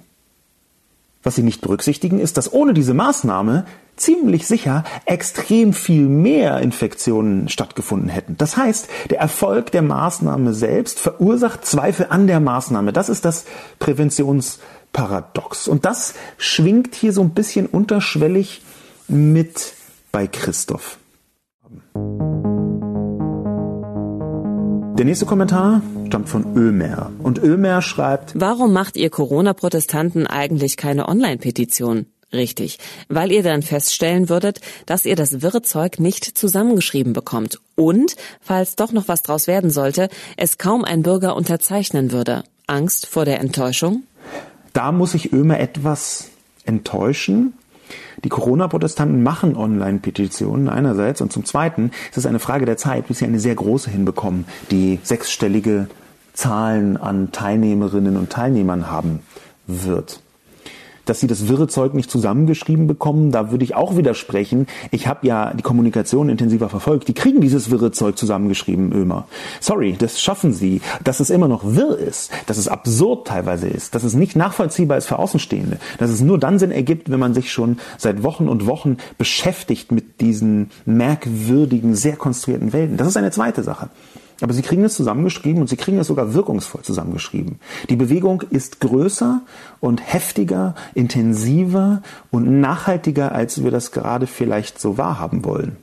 [1.21, 3.65] Was sie nicht berücksichtigen, ist, dass ohne diese Maßnahme
[3.97, 8.37] ziemlich sicher extrem viel mehr Infektionen stattgefunden hätten.
[8.37, 12.93] Das heißt, der Erfolg der Maßnahme selbst verursacht Zweifel an der Maßnahme.
[12.93, 13.43] Das ist das
[13.79, 15.67] Präventionsparadox.
[15.67, 18.61] Und das schwingt hier so ein bisschen unterschwellig
[19.09, 19.73] mit
[20.13, 20.99] bei Christoph.
[24.99, 27.09] Der nächste Kommentar stammt von Ömer.
[27.23, 32.07] Und Ömer schreibt, Warum macht ihr Corona-Protestanten eigentlich keine Online-Petition?
[32.33, 38.17] Richtig, weil ihr dann feststellen würdet, dass ihr das wirre Zeug nicht zusammengeschrieben bekommt und,
[38.41, 42.43] falls doch noch was draus werden sollte, es kaum ein Bürger unterzeichnen würde.
[42.67, 44.03] Angst vor der Enttäuschung?
[44.73, 46.29] Da muss ich Ömer etwas
[46.65, 47.53] enttäuschen.
[48.23, 53.19] Die Corona-Protestanten machen Online-Petitionen einerseits und zum Zweiten ist es eine Frage der Zeit, bis
[53.19, 55.87] sie eine sehr große hinbekommen, die sechsstellige
[56.33, 59.19] Zahlen an Teilnehmerinnen und Teilnehmern haben
[59.67, 60.21] wird
[61.09, 64.67] dass sie das wirre Zeug nicht zusammengeschrieben bekommen, da würde ich auch widersprechen.
[64.91, 67.07] Ich habe ja die Kommunikation intensiver verfolgt.
[67.07, 69.27] Die kriegen dieses wirre Zeug zusammengeschrieben, Ömer.
[69.59, 70.81] Sorry, das schaffen sie.
[71.03, 74.97] Dass es immer noch wirr ist, dass es absurd teilweise ist, dass es nicht nachvollziehbar
[74.97, 78.47] ist für Außenstehende, dass es nur dann Sinn ergibt, wenn man sich schon seit Wochen
[78.47, 82.97] und Wochen beschäftigt mit diesen merkwürdigen, sehr konstruierten Welten.
[82.97, 83.89] Das ist eine zweite Sache.
[84.41, 87.59] Aber sie kriegen es zusammengeschrieben und sie kriegen es sogar wirkungsvoll zusammengeschrieben.
[87.89, 89.41] Die Bewegung ist größer
[89.79, 95.77] und heftiger, intensiver und nachhaltiger, als wir das gerade vielleicht so wahrhaben wollen.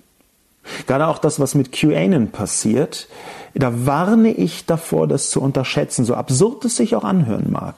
[0.86, 3.08] Gerade auch das, was mit QAnon passiert,
[3.54, 7.76] da warne ich davor, das zu unterschätzen, so absurd es sich auch anhören mag.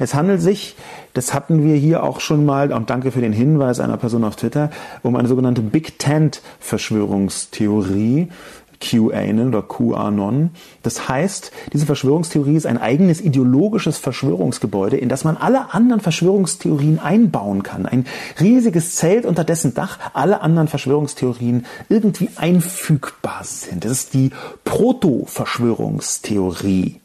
[0.00, 0.74] Es handelt sich,
[1.12, 4.36] das hatten wir hier auch schon mal, und danke für den Hinweis einer Person auf
[4.36, 4.70] Twitter,
[5.02, 8.28] um eine sogenannte Big Tent Verschwörungstheorie,
[8.80, 10.50] QAnon oder QAnon.
[10.82, 16.98] Das heißt, diese Verschwörungstheorie ist ein eigenes ideologisches Verschwörungsgebäude, in das man alle anderen Verschwörungstheorien
[16.98, 17.86] einbauen kann.
[17.86, 18.06] Ein
[18.40, 23.84] riesiges Zelt, unter dessen Dach alle anderen Verschwörungstheorien irgendwie einfügbar sind.
[23.84, 24.30] Das ist die
[24.64, 27.00] Proto-Verschwörungstheorie.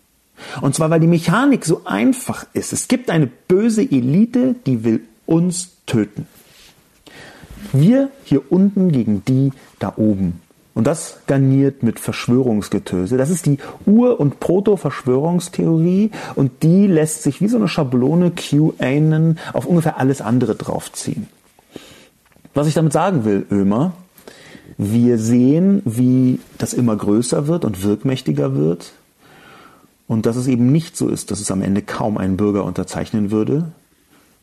[0.61, 2.73] Und zwar, weil die Mechanik so einfach ist.
[2.73, 6.27] Es gibt eine böse Elite, die will uns töten.
[7.73, 10.41] Wir hier unten gegen die da oben.
[10.73, 13.17] Und das garniert mit Verschwörungsgetöse.
[13.17, 19.37] Das ist die Ur- und Proto-Verschwörungstheorie und die lässt sich wie so eine Schablone QAnon
[19.51, 21.27] auf ungefähr alles andere draufziehen.
[22.53, 23.93] Was ich damit sagen will, Ömer,
[24.77, 28.93] wir sehen, wie das immer größer wird und wirkmächtiger wird
[30.07, 33.31] und dass es eben nicht so ist, dass es am Ende kaum ein Bürger unterzeichnen
[33.31, 33.71] würde,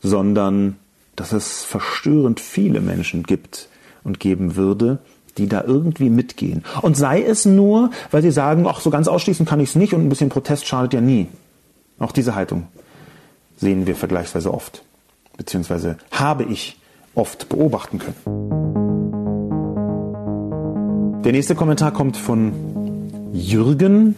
[0.02, 0.76] sondern
[1.16, 3.68] dass es verstörend viele Menschen gibt
[4.04, 4.98] und geben würde,
[5.38, 6.64] die da irgendwie mitgehen.
[6.82, 9.94] Und sei es nur, weil sie sagen, ach, so ganz ausschließen kann ich es nicht
[9.94, 11.28] und ein bisschen Protest schadet ja nie.
[11.98, 12.66] Auch diese Haltung
[13.56, 14.82] sehen wir vergleichsweise oft,
[15.36, 16.78] beziehungsweise habe ich
[17.14, 18.16] oft beobachten können.
[21.24, 22.52] Der nächste Kommentar kommt von
[23.32, 24.14] Jürgen.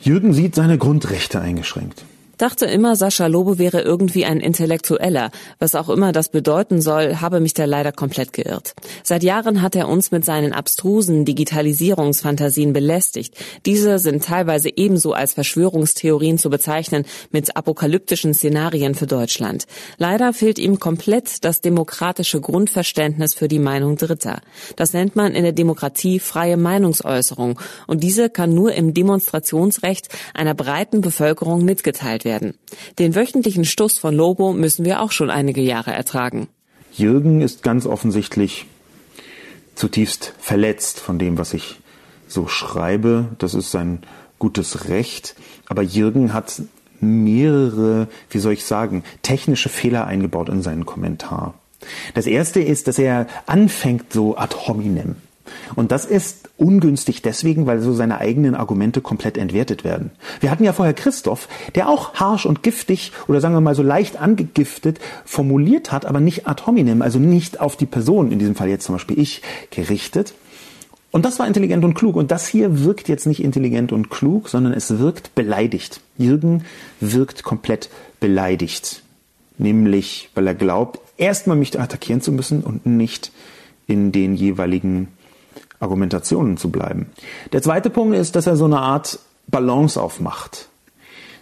[0.00, 2.04] Jürgen sieht seine Grundrechte eingeschränkt.
[2.38, 5.30] Dachte immer, Sascha Lobe wäre irgendwie ein Intellektueller.
[5.58, 8.74] Was auch immer das bedeuten soll, habe mich da leider komplett geirrt.
[9.02, 13.34] Seit Jahren hat er uns mit seinen abstrusen Digitalisierungsfantasien belästigt.
[13.64, 19.64] Diese sind teilweise ebenso als Verschwörungstheorien zu bezeichnen mit apokalyptischen Szenarien für Deutschland.
[19.96, 24.40] Leider fehlt ihm komplett das demokratische Grundverständnis für die Meinung Dritter.
[24.76, 30.54] Das nennt man in der Demokratie freie Meinungsäußerung und diese kann nur im Demonstrationsrecht einer
[30.54, 32.52] breiten Bevölkerung mitgeteilt werden.
[32.98, 36.48] Den wöchentlichen Stuss von Lobo müssen wir auch schon einige Jahre ertragen.
[36.92, 38.66] Jürgen ist ganz offensichtlich
[39.74, 41.80] zutiefst verletzt von dem, was ich
[42.28, 43.28] so schreibe.
[43.38, 44.00] Das ist sein
[44.38, 45.34] gutes Recht.
[45.68, 46.60] Aber Jürgen hat
[47.00, 51.54] mehrere, wie soll ich sagen, technische Fehler eingebaut in seinen Kommentar.
[52.14, 55.16] Das erste ist, dass er anfängt so ad hominem.
[55.74, 60.10] Und das ist ungünstig deswegen, weil so seine eigenen Argumente komplett entwertet werden.
[60.40, 63.82] Wir hatten ja vorher Christoph, der auch harsh und giftig oder sagen wir mal so
[63.82, 68.54] leicht angegiftet formuliert hat, aber nicht ad hominem, also nicht auf die Person, in diesem
[68.54, 70.34] Fall jetzt zum Beispiel ich, gerichtet.
[71.10, 72.16] Und das war intelligent und klug.
[72.16, 76.00] Und das hier wirkt jetzt nicht intelligent und klug, sondern es wirkt beleidigt.
[76.18, 76.64] Jürgen
[77.00, 77.88] wirkt komplett
[78.20, 79.02] beleidigt.
[79.56, 83.32] Nämlich, weil er glaubt, erstmal mich attackieren zu müssen und nicht
[83.86, 85.08] in den jeweiligen
[85.80, 87.06] Argumentationen zu bleiben.
[87.52, 90.68] Der zweite Punkt ist, dass er so eine Art Balance aufmacht.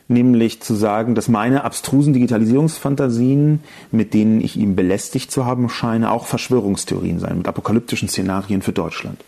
[0.06, 6.12] Nämlich zu sagen, dass meine abstrusen Digitalisierungsfantasien, mit denen ich ihn belästigt zu haben scheine,
[6.12, 9.24] auch Verschwörungstheorien seien, mit apokalyptischen Szenarien für Deutschland.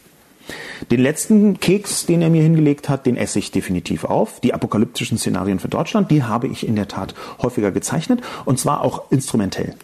[0.90, 4.40] Den letzten Keks, den er mir hingelegt hat, den esse ich definitiv auf.
[4.40, 8.82] Die apokalyptischen Szenarien für Deutschland, die habe ich in der Tat häufiger gezeichnet und zwar
[8.82, 9.74] auch instrumentell.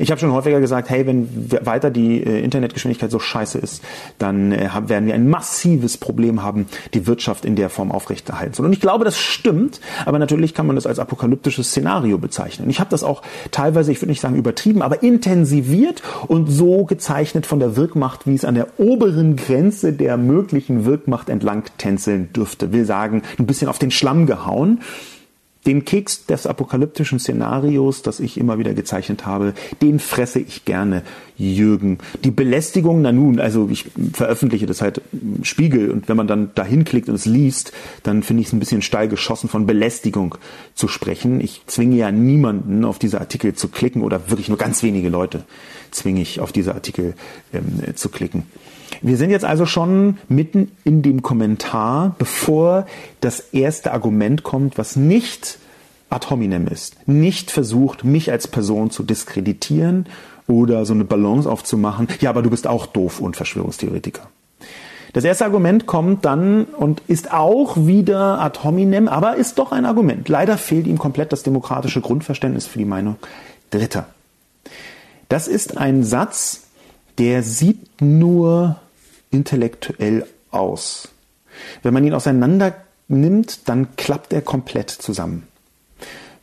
[0.00, 1.28] Ich habe schon häufiger gesagt, hey, wenn
[1.66, 3.82] weiter die äh, Internetgeschwindigkeit so scheiße ist,
[4.16, 8.62] dann äh, werden wir ein massives Problem haben, die Wirtschaft in der Form aufrechterhalten zu.
[8.62, 12.70] Und ich glaube, das stimmt, aber natürlich kann man das als apokalyptisches Szenario bezeichnen.
[12.70, 17.44] Ich habe das auch teilweise, ich würde nicht sagen übertrieben, aber intensiviert und so gezeichnet
[17.44, 22.72] von der Wirkmacht, wie es an der oberen Grenze der möglichen Wirkmacht entlang tänzeln dürfte.
[22.72, 24.80] Will sagen, ein bisschen auf den Schlamm gehauen
[25.66, 31.02] den Keks des apokalyptischen Szenarios, das ich immer wieder gezeichnet habe, den fresse ich gerne,
[31.36, 31.98] Jürgen.
[32.22, 36.50] Die Belästigung, na nun, also ich veröffentliche das halt im Spiegel und wenn man dann
[36.54, 40.34] dahin klickt und es liest, dann finde ich es ein bisschen steil geschossen von Belästigung
[40.74, 41.40] zu sprechen.
[41.40, 45.44] Ich zwinge ja niemanden auf diese Artikel zu klicken oder wirklich nur ganz wenige Leute
[45.90, 47.14] zwinge ich auf diese Artikel
[47.52, 48.44] ähm, zu klicken.
[49.02, 52.86] Wir sind jetzt also schon mitten in dem Kommentar, bevor
[53.20, 55.58] das erste Argument kommt, was nicht
[56.10, 60.06] ad hominem ist, nicht versucht, mich als Person zu diskreditieren
[60.46, 62.08] oder so eine Balance aufzumachen.
[62.20, 64.28] Ja, aber du bist auch doof und Verschwörungstheoretiker.
[65.12, 69.84] Das erste Argument kommt dann und ist auch wieder ad hominem, aber ist doch ein
[69.84, 70.28] Argument.
[70.28, 73.16] Leider fehlt ihm komplett das demokratische Grundverständnis für die Meinung
[73.70, 74.06] Dritter.
[75.28, 76.64] Das ist ein Satz,
[77.18, 78.76] der sieht nur
[79.30, 81.08] intellektuell aus.
[81.82, 82.74] Wenn man ihn auseinander
[83.08, 85.46] nimmt, dann klappt er komplett zusammen.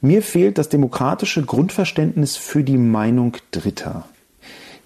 [0.01, 4.07] Mir fehlt das demokratische Grundverständnis für die Meinung Dritter.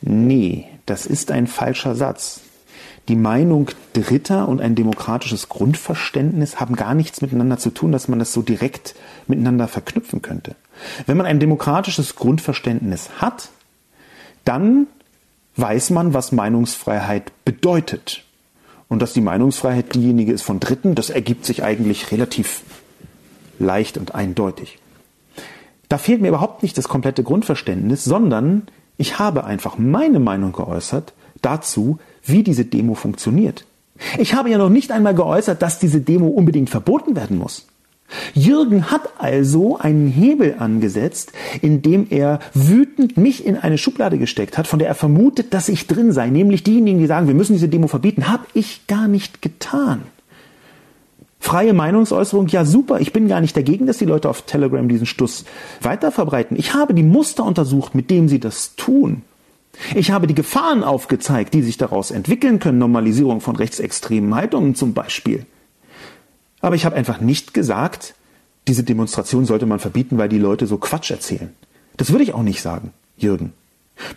[0.02, 2.42] Nee, das ist ein falscher Satz.
[3.10, 8.20] Die Meinung Dritter und ein demokratisches Grundverständnis haben gar nichts miteinander zu tun, dass man
[8.20, 8.96] das so direkt
[9.28, 10.56] miteinander verknüpfen könnte.
[11.08, 13.50] Wenn man ein demokratisches Grundverständnis hat,
[14.46, 14.88] dann
[15.62, 18.26] weiß man, was Meinungsfreiheit bedeutet.
[18.90, 22.64] Und dass die Meinungsfreiheit diejenige ist von Dritten, das ergibt sich eigentlich relativ
[23.60, 24.80] leicht und eindeutig.
[25.88, 28.64] Da fehlt mir überhaupt nicht das komplette Grundverständnis, sondern
[28.98, 33.66] ich habe einfach meine Meinung geäußert dazu, wie diese Demo funktioniert.
[34.18, 37.68] Ich habe ja noch nicht einmal geäußert, dass diese Demo unbedingt verboten werden muss.
[38.34, 41.32] Jürgen hat also einen Hebel angesetzt,
[41.62, 45.88] indem er wütend mich in eine Schublade gesteckt hat, von der er vermutet, dass ich
[45.88, 49.42] drin sei, nämlich diejenigen, die sagen, wir müssen diese Demo verbieten, habe ich gar nicht
[49.42, 50.02] getan.
[51.40, 55.08] Freie Meinungsäußerung, ja super, ich bin gar nicht dagegen, dass die Leute auf Telegram diesen
[55.08, 55.44] Stuss
[55.82, 56.56] weiter verbreiten.
[56.56, 59.24] Ich habe die Muster untersucht, mit dem sie das tun.
[59.96, 64.94] Ich habe die Gefahren aufgezeigt, die sich daraus entwickeln können, Normalisierung von rechtsextremen Haltungen zum
[64.94, 65.46] Beispiel.
[66.62, 68.16] Aber ich habe einfach nicht gesagt,
[68.68, 71.54] diese Demonstration sollte man verbieten, weil die Leute so Quatsch erzählen.
[71.98, 73.54] Das würde ich auch nicht sagen, Jürgen.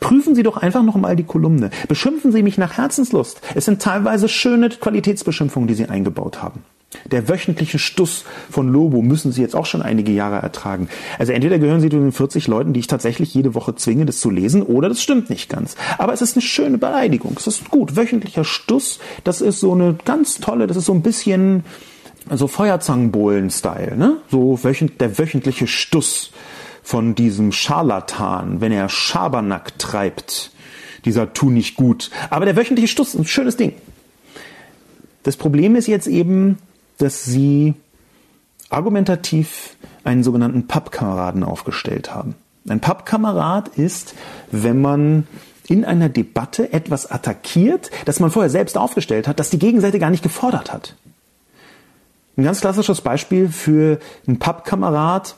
[0.00, 1.70] Prüfen Sie doch einfach noch mal die Kolumne.
[1.88, 3.40] Beschimpfen Sie mich nach Herzenslust.
[3.54, 6.64] Es sind teilweise schöne Qualitätsbeschimpfungen, die Sie eingebaut haben.
[7.10, 10.88] Der wöchentliche Stuss von Lobo müssen Sie jetzt auch schon einige Jahre ertragen.
[11.18, 14.20] Also entweder gehören Sie zu den 40 Leuten, die ich tatsächlich jede Woche zwinge, das
[14.20, 15.74] zu lesen, oder das stimmt nicht ganz.
[15.98, 17.34] Aber es ist eine schöne Beleidigung.
[17.36, 17.96] Es ist gut.
[17.96, 21.64] Wöchentlicher Stuss, das ist so eine ganz tolle, das ist so ein bisschen
[22.30, 24.18] so Feuerzangenbohlen-Style, ne?
[24.30, 26.30] So wöchent, der wöchentliche Stuss
[26.82, 30.50] von diesem Scharlatan, wenn er Schabernack treibt.
[31.04, 32.10] Dieser tu nicht gut.
[32.30, 33.74] Aber der wöchentliche Stuss ist ein schönes Ding.
[35.22, 36.58] Das Problem ist jetzt eben,
[36.98, 37.74] dass sie
[38.70, 42.34] argumentativ einen sogenannten Pappkameraden aufgestellt haben.
[42.68, 44.14] Ein Pappkamerad ist,
[44.50, 45.26] wenn man
[45.66, 50.10] in einer Debatte etwas attackiert, das man vorher selbst aufgestellt hat, das die Gegenseite gar
[50.10, 50.94] nicht gefordert hat.
[52.36, 55.36] Ein ganz klassisches Beispiel für einen Pappkamerad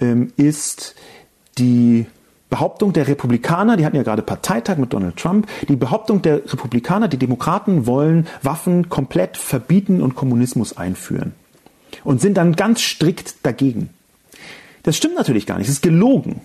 [0.00, 0.94] ähm, ist
[1.58, 2.06] die
[2.48, 7.08] Behauptung der Republikaner, die hatten ja gerade Parteitag mit Donald Trump, die Behauptung der Republikaner,
[7.08, 11.34] die Demokraten wollen Waffen komplett verbieten und Kommunismus einführen
[12.04, 13.90] und sind dann ganz strikt dagegen.
[14.84, 16.40] Das stimmt natürlich gar nicht, es ist gelogen.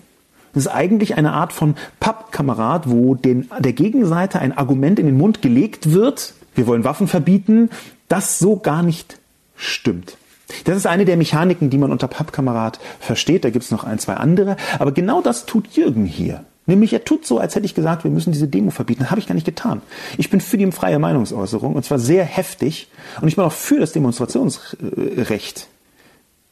[0.52, 5.16] Das ist eigentlich eine Art von Pappkamerad, wo den, der Gegenseite ein Argument in den
[5.16, 7.70] Mund gelegt wird, wir wollen Waffen verbieten,
[8.08, 9.21] das so gar nicht
[9.62, 10.16] stimmt.
[10.64, 13.44] Das ist eine der Mechaniken, die man unter Pappkamerad versteht.
[13.44, 14.56] Da gibt es noch ein, zwei andere.
[14.78, 16.44] Aber genau das tut Jürgen hier.
[16.66, 19.10] Nämlich er tut so, als hätte ich gesagt, wir müssen diese Demo verbieten.
[19.10, 19.82] Habe ich gar nicht getan.
[20.16, 22.88] Ich bin für die freie Meinungsäußerung und zwar sehr heftig.
[23.20, 25.68] Und ich bin auch für das Demonstrationsrecht.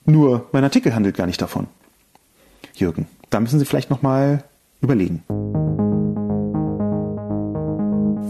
[0.07, 1.69] Nur mein Artikel handelt gar nicht davon.
[2.75, 4.43] Jürgen, da müssen Sie vielleicht nochmal
[4.81, 5.23] überlegen.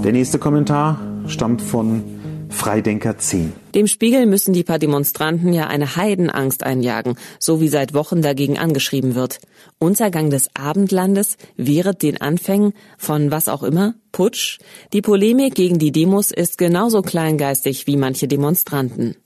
[0.04, 2.19] Der nächste Kommentar stammt von
[2.50, 3.52] Freidenker 10.
[3.74, 8.58] Dem Spiegel müssen die paar Demonstranten ja eine Heidenangst einjagen, so wie seit Wochen dagegen
[8.58, 9.40] angeschrieben wird.
[9.78, 14.58] Untergang des Abendlandes während den Anfängen von was auch immer, Putsch.
[14.92, 19.16] Die Polemik gegen die Demos ist genauso kleingeistig wie manche Demonstranten.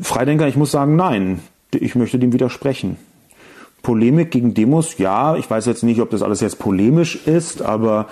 [0.00, 1.40] Freidenker, ich muss sagen, nein.
[1.72, 2.96] Ich möchte dem widersprechen.
[3.82, 8.08] Polemik gegen Demos, ja, ich weiß jetzt nicht, ob das alles jetzt polemisch ist, aber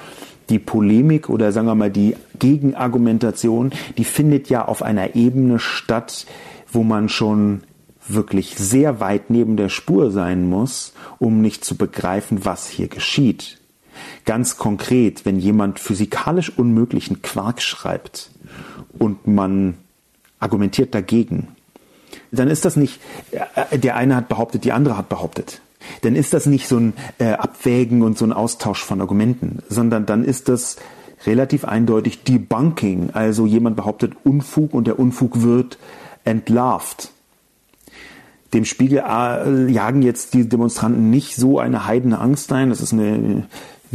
[0.48, 6.26] die Polemik oder sagen wir mal die Gegenargumentation, die findet ja auf einer Ebene statt,
[6.70, 7.62] wo man schon
[8.08, 13.58] wirklich sehr weit neben der Spur sein muss, um nicht zu begreifen, was hier geschieht.
[14.24, 18.30] Ganz konkret, wenn jemand physikalisch unmöglichen Quark schreibt
[18.98, 19.74] und man
[20.38, 21.48] argumentiert dagegen,
[22.30, 23.00] dann ist das nicht,
[23.70, 25.60] äh, der eine hat behauptet, die andere hat behauptet
[26.02, 30.06] dann ist das nicht so ein äh, Abwägen und so ein Austausch von Argumenten, sondern
[30.06, 30.76] dann ist das
[31.26, 33.10] relativ eindeutig Debunking.
[33.12, 35.78] Also jemand behauptet Unfug und der Unfug wird
[36.24, 37.10] entlarvt.
[38.54, 42.70] Dem Spiegel äh, jagen jetzt die Demonstranten nicht so eine heidene Angst ein.
[42.70, 43.46] Das ist eine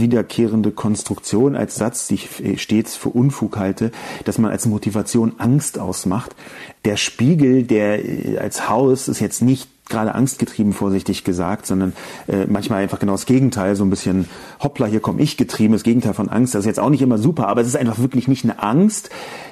[0.02, 3.92] wiederkehrende Konstruktion als Satz, die ich stets für Unfug halte,
[4.26, 6.36] dass man als Motivation Angst ausmacht.
[6.84, 11.94] Der Spiegel, der äh, als Haus ist jetzt nicht gerade angstgetrieben, vorsichtig gesagt, sondern
[12.28, 14.28] äh, manchmal einfach genau das Gegenteil, so ein bisschen
[14.62, 16.56] hoppla, hier komme ich getrieben, das Gegenteil von Angst.
[16.56, 19.10] Das ist jetzt auch nicht immer super, aber es ist einfach wirklich nicht eine Angst.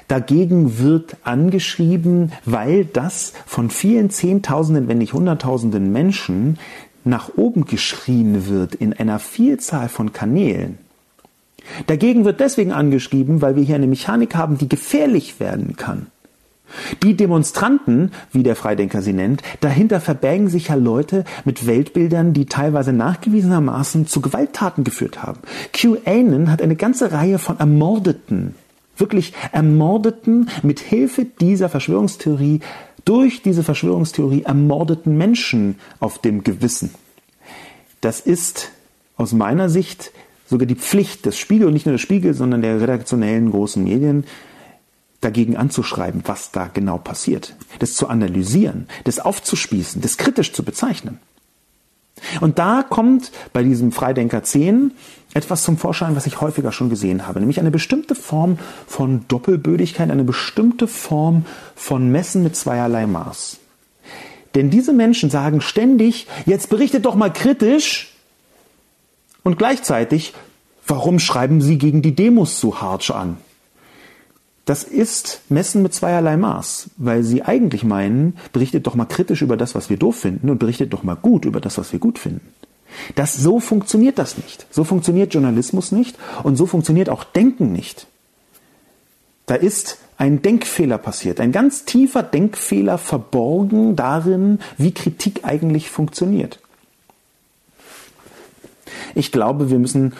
[0.08, 6.58] Dagegen wird angeschrieben, weil das von vielen Zehntausenden, wenn nicht Hunderttausenden Menschen
[7.04, 10.78] nach oben geschrien wird in einer Vielzahl von Kanälen.
[11.86, 16.06] Dagegen wird deswegen angeschrieben, weil wir hier eine Mechanik haben, die gefährlich werden kann.
[17.02, 22.46] Die Demonstranten, wie der Freidenker sie nennt, dahinter verbergen sich ja Leute mit Weltbildern, die
[22.46, 25.40] teilweise nachgewiesenermaßen zu Gewalttaten geführt haben.
[25.72, 28.54] QAnon hat eine ganze Reihe von Ermordeten,
[28.96, 32.60] wirklich Ermordeten mit Hilfe dieser Verschwörungstheorie,
[33.04, 36.94] durch diese Verschwörungstheorie ermordeten Menschen auf dem Gewissen.
[38.00, 38.70] Das ist
[39.16, 40.12] aus meiner Sicht
[40.46, 44.24] sogar die Pflicht des Spiegel und nicht nur des Spiegel, sondern der redaktionellen großen Medien,
[45.20, 51.18] dagegen anzuschreiben, was da genau passiert, das zu analysieren, das aufzuspießen, das kritisch zu bezeichnen.
[52.40, 54.92] Und da kommt bei diesem Freidenker 10
[55.34, 60.10] etwas zum Vorschein, was ich häufiger schon gesehen habe, nämlich eine bestimmte Form von Doppelbödigkeit,
[60.10, 61.44] eine bestimmte Form
[61.76, 63.58] von Messen mit zweierlei Maß.
[64.54, 68.12] Denn diese Menschen sagen ständig, jetzt berichtet doch mal kritisch
[69.44, 70.34] und gleichzeitig,
[70.86, 73.36] warum schreiben Sie gegen die Demos so harsch an?
[74.70, 79.56] Das ist Messen mit zweierlei Maß, weil sie eigentlich meinen, berichtet doch mal kritisch über
[79.56, 82.20] das, was wir doof finden und berichtet doch mal gut über das, was wir gut
[82.20, 82.46] finden.
[83.16, 84.68] Das, so funktioniert das nicht.
[84.70, 88.06] So funktioniert Journalismus nicht und so funktioniert auch Denken nicht.
[89.46, 96.60] Da ist ein Denkfehler passiert, ein ganz tiefer Denkfehler verborgen darin, wie Kritik eigentlich funktioniert.
[99.16, 100.12] Ich glaube, wir müssen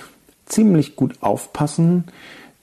[0.47, 2.07] ziemlich gut aufpassen,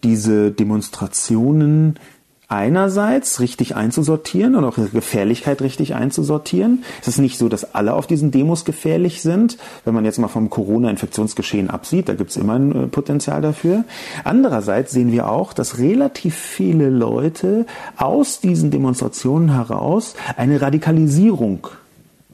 [0.07, 1.99] diese Demonstrationen
[2.47, 6.85] einerseits richtig einzusortieren und auch ihre Gefährlichkeit richtig einzusortieren.
[7.01, 9.57] Es ist nicht so, dass alle auf diesen Demos gefährlich sind.
[9.83, 13.83] Wenn man jetzt mal vom Corona-Infektionsgeschehen absieht, da gibt es immer ein äh, Potenzial dafür.
[14.23, 17.65] Andererseits sehen wir auch, dass relativ viele Leute
[17.97, 21.67] aus diesen Demonstrationen heraus eine Radikalisierung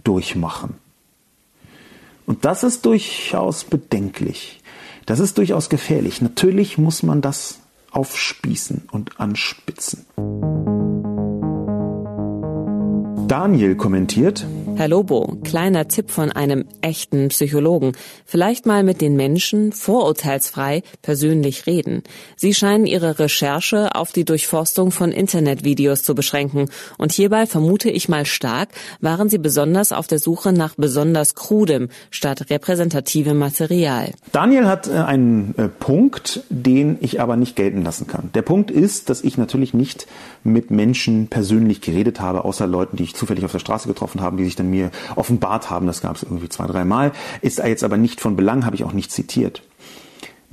[0.03, 0.75] durchmachen.
[2.27, 4.61] Und das ist durchaus bedenklich.
[5.07, 6.21] Das ist durchaus gefährlich.
[6.21, 7.62] Natürlich muss man das
[7.93, 10.05] aufspießen und anspitzen.
[13.27, 14.45] Daniel kommentiert,
[14.75, 17.91] Herr Lobo, kleiner Tipp von einem echten Psychologen.
[18.25, 22.01] Vielleicht mal mit den Menschen vorurteilsfrei persönlich reden.
[22.35, 26.69] Sie scheinen Ihre Recherche auf die Durchforstung von Internetvideos zu beschränken.
[26.97, 28.69] Und hierbei vermute ich mal stark,
[28.99, 34.11] waren Sie besonders auf der Suche nach besonders krudem statt repräsentativem Material.
[34.31, 38.31] Daniel hat äh, einen äh, Punkt, den ich aber nicht gelten lassen kann.
[38.33, 40.07] Der Punkt ist, dass ich natürlich nicht
[40.43, 44.37] mit Menschen persönlich geredet habe, außer Leuten, die ich zufällig auf der Straße getroffen habe,
[44.37, 45.87] die sich dann mir offenbart haben.
[45.87, 47.11] Das gab es irgendwie zwei, dreimal.
[47.41, 49.63] Ist jetzt aber nicht von Belang, habe ich auch nicht zitiert.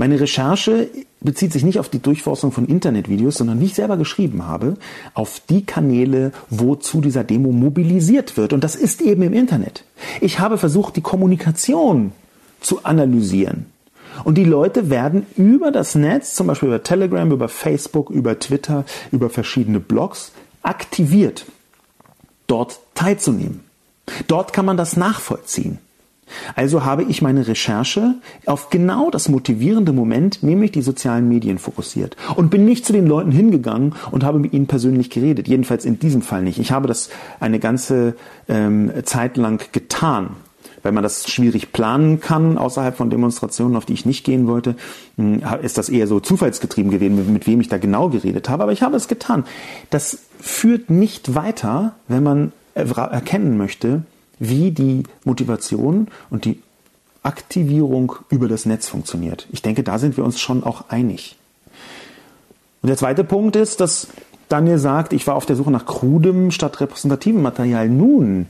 [0.01, 0.89] Meine Recherche
[1.21, 4.79] bezieht sich nicht auf die Durchforstung von Internetvideos, sondern wie ich selber geschrieben habe,
[5.13, 8.55] auf die Kanäle, wo zu dieser Demo mobilisiert wird.
[8.55, 9.85] Und das ist eben im Internet.
[10.23, 12.13] Ich habe versucht, die Kommunikation
[12.63, 13.67] zu analysieren.
[14.25, 18.87] Und die Leute werden über das Netz, zum Beispiel über Telegram, über Facebook, über Twitter,
[19.13, 20.33] über verschiedene Blogs,
[20.63, 21.45] aktiviert,
[22.51, 23.61] dort teilzunehmen.
[24.27, 25.79] Dort kann man das nachvollziehen.
[26.55, 28.15] Also habe ich meine Recherche
[28.47, 33.07] auf genau das motivierende Moment, nämlich die sozialen Medien, fokussiert und bin nicht zu den
[33.07, 35.49] Leuten hingegangen und habe mit ihnen persönlich geredet.
[35.49, 36.59] Jedenfalls in diesem Fall nicht.
[36.59, 38.15] Ich habe das eine ganze
[38.49, 40.37] ähm, Zeit lang getan.
[40.83, 44.77] Weil man das schwierig planen kann außerhalb von Demonstrationen, auf die ich nicht gehen wollte,
[45.17, 48.63] hm, ist das eher so zufallsgetrieben gewesen, mit wem ich da genau geredet habe.
[48.63, 49.45] Aber ich habe es getan.
[49.91, 54.03] Das führt nicht weiter, wenn man erkennen möchte,
[54.39, 56.61] wie die Motivation und die
[57.23, 59.47] Aktivierung über das Netz funktioniert.
[59.53, 61.37] Ich denke, da sind wir uns schon auch einig.
[62.83, 64.09] Und der zweite Punkt ist, dass
[64.49, 67.89] Daniel sagt, ich war auf der Suche nach krudem statt repräsentativem Material.
[67.89, 68.47] Nun,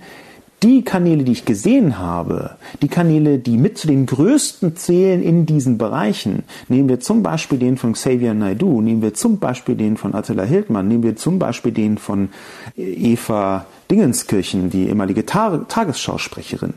[0.62, 5.46] die Kanäle, die ich gesehen habe, die Kanäle, die mit zu den größten zählen in
[5.46, 9.96] diesen Bereichen, nehmen wir zum Beispiel den von Xavier Naidu, nehmen wir zum Beispiel den
[9.96, 12.28] von Attila Hildmann, nehmen wir zum Beispiel den von
[12.76, 16.74] Eva Dingenskirchen, die ehemalige Tagesschausprecherin.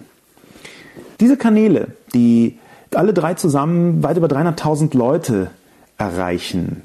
[1.19, 2.57] Diese Kanäle, die
[2.93, 5.51] alle drei zusammen weit über 300.000 Leute
[5.97, 6.83] erreichen,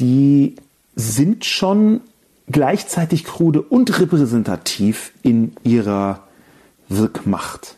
[0.00, 0.56] die
[0.96, 2.00] sind schon
[2.48, 6.20] gleichzeitig krude und repräsentativ in ihrer
[6.88, 7.76] Wirkmacht.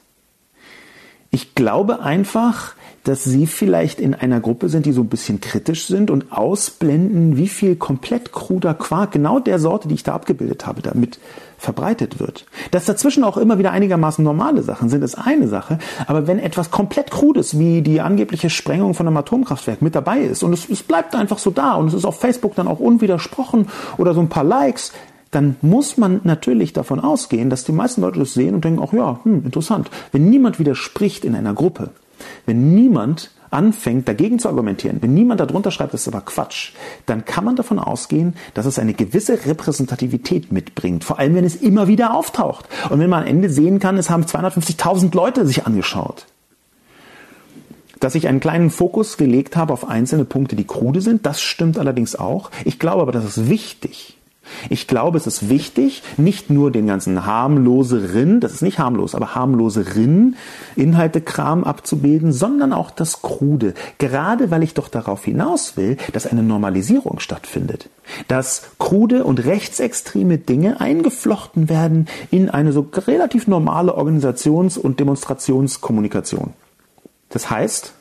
[1.30, 5.86] Ich glaube einfach, dass sie vielleicht in einer Gruppe sind, die so ein bisschen kritisch
[5.86, 10.66] sind und ausblenden, wie viel komplett kruder Quark, genau der Sorte, die ich da abgebildet
[10.66, 11.18] habe, damit
[11.58, 12.46] verbreitet wird.
[12.70, 15.78] Dass dazwischen auch immer wieder einigermaßen normale Sachen sind, ist eine Sache.
[16.06, 20.42] Aber wenn etwas komplett krudes, wie die angebliche Sprengung von einem Atomkraftwerk mit dabei ist
[20.42, 23.68] und es, es bleibt einfach so da und es ist auf Facebook dann auch unwidersprochen
[23.98, 24.92] oder so ein paar Likes,
[25.30, 28.92] dann muss man natürlich davon ausgehen, dass die meisten Leute das sehen und denken, ach
[28.92, 29.90] ja, hm, interessant.
[30.12, 31.90] Wenn niemand widerspricht in einer Gruppe,
[32.46, 36.72] wenn niemand anfängt, dagegen zu argumentieren, wenn niemand darunter schreibt, das ist aber Quatsch,
[37.06, 41.02] dann kann man davon ausgehen, dass es eine gewisse Repräsentativität mitbringt.
[41.02, 42.66] Vor allem, wenn es immer wieder auftaucht.
[42.90, 46.26] Und wenn man am Ende sehen kann, es haben 250.000 Leute sich angeschaut.
[47.98, 51.78] Dass ich einen kleinen Fokus gelegt habe auf einzelne Punkte, die krude sind, das stimmt
[51.78, 52.50] allerdings auch.
[52.64, 54.15] Ich glaube aber, das ist wichtig,
[54.70, 59.34] ich glaube, es ist wichtig, nicht nur den ganzen harmloseren, das ist nicht harmlos, aber
[59.34, 60.36] harmloseren
[60.76, 63.74] Inhaltekram abzubilden, sondern auch das Krude.
[63.98, 67.88] Gerade weil ich doch darauf hinaus will, dass eine Normalisierung stattfindet.
[68.28, 76.52] Dass krude und rechtsextreme Dinge eingeflochten werden in eine so relativ normale Organisations- und Demonstrationskommunikation.
[77.30, 77.95] Das heißt,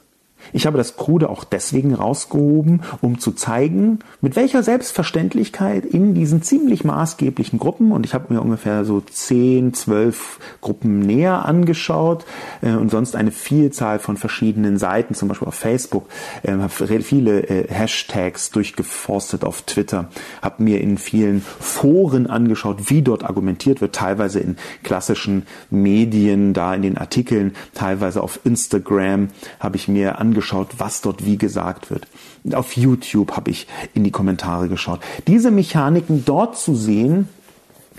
[0.53, 6.41] Ich habe das Krude auch deswegen rausgehoben, um zu zeigen, mit welcher Selbstverständlichkeit in diesen
[6.41, 12.25] ziemlich maßgeblichen Gruppen, und ich habe mir ungefähr so 10, 12 Gruppen näher angeschaut
[12.61, 16.07] äh, und sonst eine Vielzahl von verschiedenen Seiten, zum Beispiel auf Facebook,
[16.43, 16.69] äh, habe
[17.01, 20.09] viele äh, Hashtags durchgeforstet auf Twitter,
[20.41, 26.73] habe mir in vielen Foren angeschaut, wie dort argumentiert wird, teilweise in klassischen Medien, da
[26.73, 29.29] in den Artikeln, teilweise auf Instagram
[29.59, 32.07] habe ich mir angeschaut, angeschaut, was dort wie gesagt wird.
[32.53, 34.99] Auf YouTube habe ich in die Kommentare geschaut.
[35.27, 37.27] Diese Mechaniken dort zu sehen,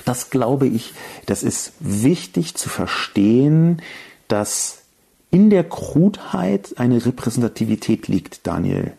[0.05, 0.95] das glaube ich,
[1.27, 3.83] das ist wichtig zu verstehen,
[4.29, 4.83] dass
[5.31, 8.93] in der Krudheit eine Repräsentativität liegt, Daniel.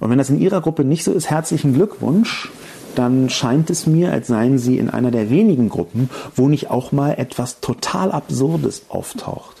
[0.00, 2.50] Und wenn das in Ihrer Gruppe nicht so ist, herzlichen Glückwunsch.
[2.94, 6.90] Dann scheint es mir, als seien Sie in einer der wenigen Gruppen, wo nicht auch
[6.90, 9.56] mal etwas total Absurdes auftaucht.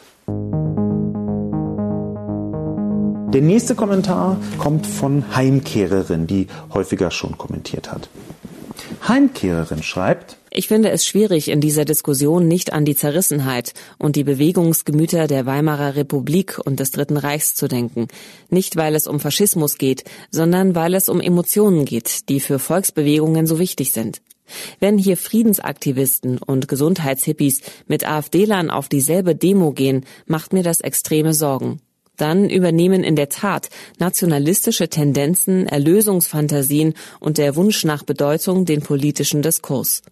[3.34, 8.08] Der nächste Kommentar kommt von Heimkehrerin, die häufiger schon kommentiert hat.
[9.06, 14.24] Heimkehrerin schreibt, ich finde es schwierig, in dieser Diskussion nicht an die Zerrissenheit und die
[14.24, 18.08] Bewegungsgemüter der Weimarer Republik und des Dritten Reichs zu denken.
[18.48, 23.46] Nicht, weil es um Faschismus geht, sondern weil es um Emotionen geht, die für Volksbewegungen
[23.46, 24.22] so wichtig sind.
[24.80, 31.34] Wenn hier Friedensaktivisten und Gesundheitshippies mit AfD-Lern auf dieselbe Demo gehen, macht mir das extreme
[31.34, 31.82] Sorgen
[32.20, 39.42] dann übernehmen in der Tat nationalistische Tendenzen, Erlösungsfantasien und der Wunsch nach Bedeutung den politischen
[39.42, 40.02] Diskurs.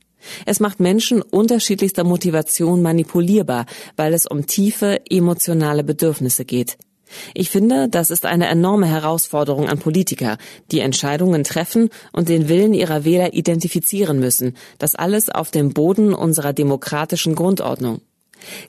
[0.44, 6.78] Es macht Menschen unterschiedlichster Motivation manipulierbar, weil es um tiefe emotionale Bedürfnisse geht.
[7.34, 10.38] Ich finde, das ist eine enorme Herausforderung an Politiker,
[10.72, 16.12] die Entscheidungen treffen und den Willen ihrer Wähler identifizieren müssen, das alles auf dem Boden
[16.12, 18.00] unserer demokratischen Grundordnung.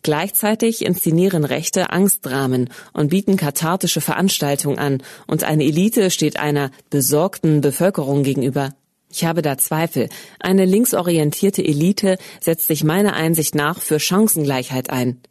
[0.03, 7.61] Gleichzeitig inszenieren Rechte Angstdramen und bieten kathartische Veranstaltungen an, und eine Elite steht einer besorgten
[7.61, 8.73] Bevölkerung gegenüber.
[9.09, 10.09] Ich habe da Zweifel.
[10.39, 15.21] Eine linksorientierte Elite setzt sich meiner Einsicht nach für Chancengleichheit ein.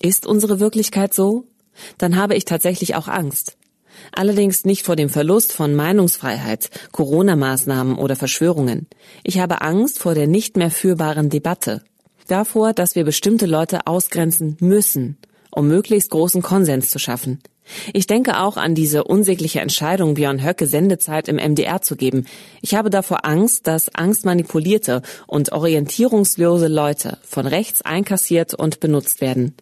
[0.00, 1.46] Ist unsere Wirklichkeit so?
[1.98, 3.56] Dann habe ich tatsächlich auch Angst.
[4.10, 8.88] Allerdings nicht vor dem Verlust von Meinungsfreiheit, Corona-Maßnahmen oder Verschwörungen.
[9.22, 11.82] Ich habe Angst vor der nicht mehr führbaren Debatte
[12.26, 15.18] davor, dass wir bestimmte Leute ausgrenzen müssen,
[15.50, 17.40] um möglichst großen Konsens zu schaffen.
[17.92, 22.26] Ich denke auch an diese unsägliche Entscheidung, Björn Höcke Sendezeit im MDR zu geben.
[22.60, 29.54] Ich habe davor Angst, dass angstmanipulierte und orientierungslose Leute von rechts einkassiert und benutzt werden.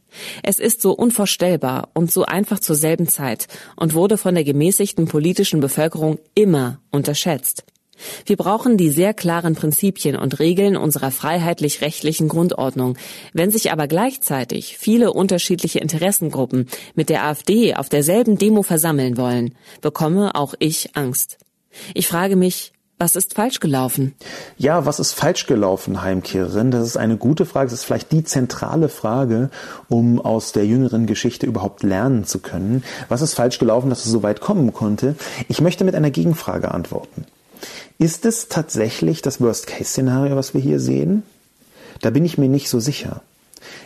[0.43, 5.07] Es ist so unvorstellbar und so einfach zur selben Zeit und wurde von der gemäßigten
[5.07, 7.65] politischen Bevölkerung immer unterschätzt.
[8.27, 12.97] Wir brauchen die sehr klaren Prinzipien und Regeln unserer freiheitlich-rechtlichen Grundordnung.
[13.33, 19.55] Wenn sich aber gleichzeitig viele unterschiedliche Interessengruppen mit der AfD auf derselben Demo versammeln wollen,
[19.81, 21.39] bekomme auch ich Angst.
[21.95, 24.15] Ich frage mich, was ist falsch gelaufen?
[24.59, 26.71] Ja, was ist falsch gelaufen, Heimkehrerin?
[26.71, 27.71] Das ist eine gute Frage.
[27.71, 29.49] Das ist vielleicht die zentrale Frage,
[29.89, 32.85] um aus der jüngeren Geschichte überhaupt lernen zu können.
[33.09, 35.17] Was ist falsch gelaufen, dass es so weit kommen konnte?
[35.49, 37.25] Ich möchte mit einer Gegenfrage antworten.
[38.01, 41.23] Ist es tatsächlich das Worst-Case-Szenario, was wir hier sehen?
[42.01, 43.21] Da bin ich mir nicht so sicher.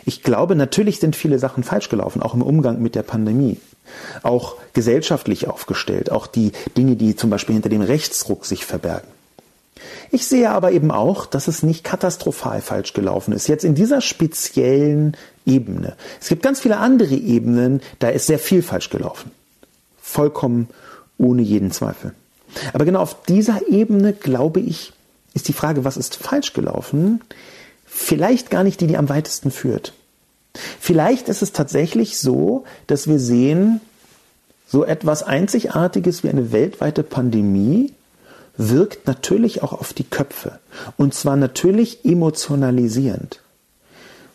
[0.05, 3.59] Ich glaube, natürlich sind viele Sachen falsch gelaufen, auch im Umgang mit der Pandemie.
[4.23, 9.09] Auch gesellschaftlich aufgestellt, auch die Dinge, die zum Beispiel hinter dem Rechtsruck sich verbergen.
[10.11, 13.49] Ich sehe aber eben auch, dass es nicht katastrophal falsch gelaufen ist.
[13.49, 15.97] Jetzt in dieser speziellen Ebene.
[16.21, 19.31] Es gibt ganz viele andere Ebenen, da ist sehr viel falsch gelaufen.
[20.01, 20.69] Vollkommen
[21.17, 22.13] ohne jeden Zweifel.
[22.73, 24.93] Aber genau auf dieser Ebene, glaube ich,
[25.33, 27.21] ist die Frage, was ist falsch gelaufen,
[27.85, 29.93] vielleicht gar nicht die, die am weitesten führt.
[30.79, 33.81] Vielleicht ist es tatsächlich so, dass wir sehen,
[34.67, 37.93] so etwas Einzigartiges wie eine weltweite Pandemie
[38.57, 40.59] wirkt natürlich auch auf die Köpfe.
[40.97, 43.41] Und zwar natürlich emotionalisierend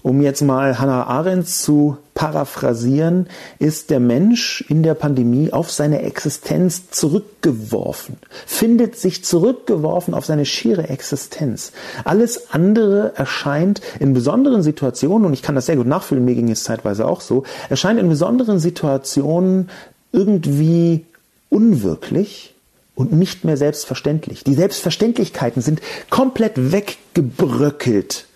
[0.03, 3.26] um jetzt mal Hannah Arendt zu paraphrasieren,
[3.59, 10.44] ist der Mensch in der Pandemie auf seine Existenz zurückgeworfen, findet sich zurückgeworfen auf seine
[10.44, 11.72] schiere Existenz.
[12.05, 16.51] Alles andere erscheint in besonderen Situationen, und ich kann das sehr gut nachfühlen, mir ging
[16.51, 19.70] es zeitweise auch so, erscheint in besonderen Situationen
[20.12, 21.07] irgendwie
[21.48, 22.55] unwirklich
[22.94, 24.44] und nicht mehr selbstverständlich.
[24.44, 25.80] Die Selbstverständlichkeiten sind
[26.11, 28.26] komplett weggebröckelt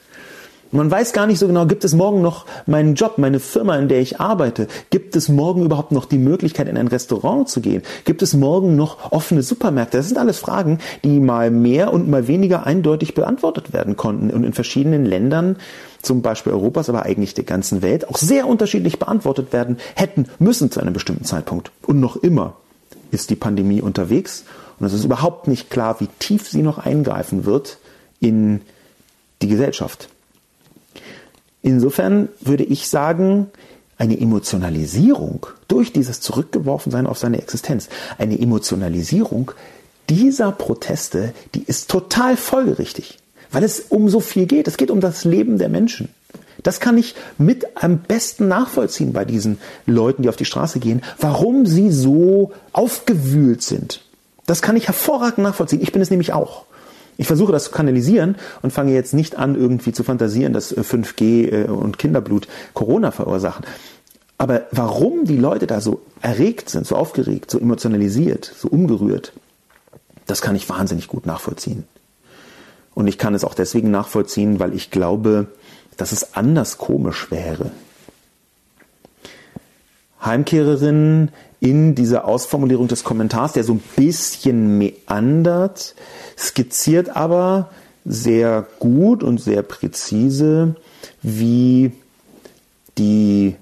[0.75, 3.87] Man weiß gar nicht so genau, gibt es morgen noch meinen Job, meine Firma, in
[3.87, 4.67] der ich arbeite?
[4.91, 7.83] Gibt es morgen überhaupt noch die Möglichkeit, in ein Restaurant zu gehen?
[8.05, 9.99] Gibt es morgen noch offene Supermärkte?
[9.99, 14.43] Das sind alles Fragen, die mal mehr und mal weniger eindeutig beantwortet werden konnten und
[14.43, 15.59] in verschiedenen Ländern,
[16.03, 20.73] zum Beispiel Europas, aber eigentlich der ganzen Welt, auch sehr unterschiedlich beantwortet werden hätten müssen
[20.73, 21.71] zu einem bestimmten Zeitpunkt.
[21.87, 22.57] Und noch immer
[23.13, 24.45] ist die Pandemie unterwegs
[24.81, 27.79] und es ist überhaupt nicht klar, wie tief sie noch eingreifen wird
[28.19, 28.61] in
[29.41, 30.09] die Gesellschaft.
[31.65, 33.47] Insofern würde ich sagen,
[33.97, 37.89] eine Emotionalisierung durch dieses Zurückgeworfensein auf seine Existenz,
[38.19, 39.53] eine Emotionalisierung
[40.11, 43.19] dieser Proteste, die ist total folgerichtig,
[43.51, 44.69] weil es um so viel geht.
[44.69, 46.11] Es geht um das Leben der Menschen.
[46.63, 51.01] Das kann ich mit am besten nachvollziehen bei diesen Leuten, die auf die Straße gehen,
[51.19, 54.03] warum sie so aufgewühlt sind.
[54.45, 55.81] Das kann ich hervorragend nachvollziehen.
[55.81, 56.67] Ich bin es nämlich auch.
[57.17, 61.23] Ich versuche das zu kanalisieren und fange jetzt nicht an, irgendwie zu fantasieren, dass 5G
[61.23, 63.65] äh, äh, und Kinderblut Corona verursachen.
[64.37, 69.33] Aber warum die Leute da so erregt sind, so aufgeregt, so emotionalisiert, so umgerührt,
[70.27, 71.85] das kann ich wahnsinnig gut nachvollziehen.
[72.95, 75.49] Und ich kann es auch deswegen nachvollziehen, weil ich glaube,
[75.97, 77.71] dass es anders komisch wäre.
[80.25, 81.31] Heimkehrerinnen
[81.65, 85.95] in dieser Ausformulierung des Kommentars, der so ein bisschen meandert,
[86.37, 87.71] skizziert aber
[88.05, 90.77] sehr gut und sehr präzise,
[91.23, 91.93] wie
[92.99, 93.57] die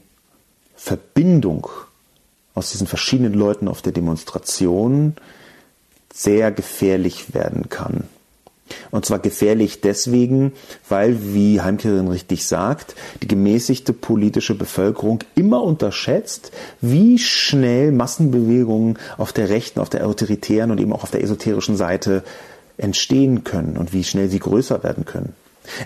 [0.74, 1.68] Verbindung
[2.54, 5.14] aus diesen verschiedenen Leuten auf der Demonstration
[6.12, 8.08] sehr gefährlich werden kann.
[8.90, 10.52] Und zwar gefährlich deswegen,
[10.88, 19.32] weil, wie Heimkehrerin richtig sagt, die gemäßigte politische Bevölkerung immer unterschätzt, wie schnell Massenbewegungen auf
[19.32, 22.22] der rechten, auf der autoritären und eben auch auf der esoterischen Seite
[22.76, 25.34] entstehen können und wie schnell sie größer werden können.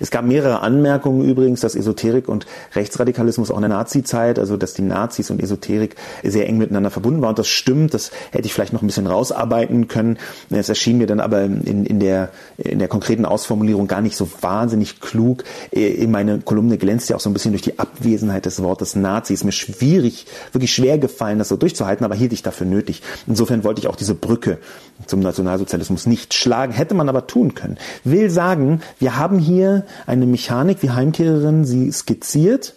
[0.00, 4.74] Es gab mehrere Anmerkungen übrigens, dass Esoterik und Rechtsradikalismus auch in der Nazi-Zeit, also dass
[4.74, 7.30] die Nazis und Esoterik sehr eng miteinander verbunden waren.
[7.30, 10.18] Und das stimmt, das hätte ich vielleicht noch ein bisschen rausarbeiten können.
[10.50, 14.28] Es erschien mir dann aber in, in, der, in der konkreten Ausformulierung gar nicht so
[14.40, 15.44] wahnsinnig klug.
[15.70, 19.34] In meine Kolumne glänzt ja auch so ein bisschen durch die Abwesenheit des Wortes Nazi.
[19.34, 23.02] Ist mir schwierig, wirklich schwer gefallen, das so durchzuhalten, aber hielt ich dafür nötig.
[23.26, 24.58] Insofern wollte ich auch diese Brücke
[25.06, 27.76] zum Nationalsozialismus nicht schlagen, hätte man aber tun können.
[28.04, 32.74] Will sagen, wir haben hier hier eine Mechanik, wie Heimkehrerin sie skizziert,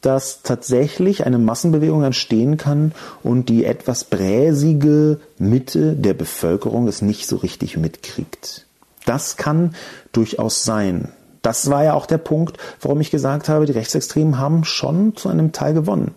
[0.00, 2.92] dass tatsächlich eine Massenbewegung entstehen kann
[3.22, 8.66] und die etwas bräsige Mitte der Bevölkerung es nicht so richtig mitkriegt.
[9.04, 9.74] Das kann
[10.12, 11.08] durchaus sein.
[11.42, 15.28] Das war ja auch der Punkt, warum ich gesagt habe, die Rechtsextremen haben schon zu
[15.28, 16.14] einem Teil gewonnen.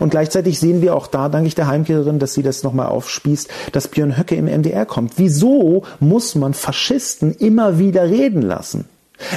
[0.00, 3.48] Und gleichzeitig sehen wir auch da, danke ich der Heimkehrerin, dass sie das nochmal aufspießt,
[3.72, 5.14] dass Björn Höcke im MDR kommt.
[5.16, 8.86] Wieso muss man Faschisten immer wieder reden lassen?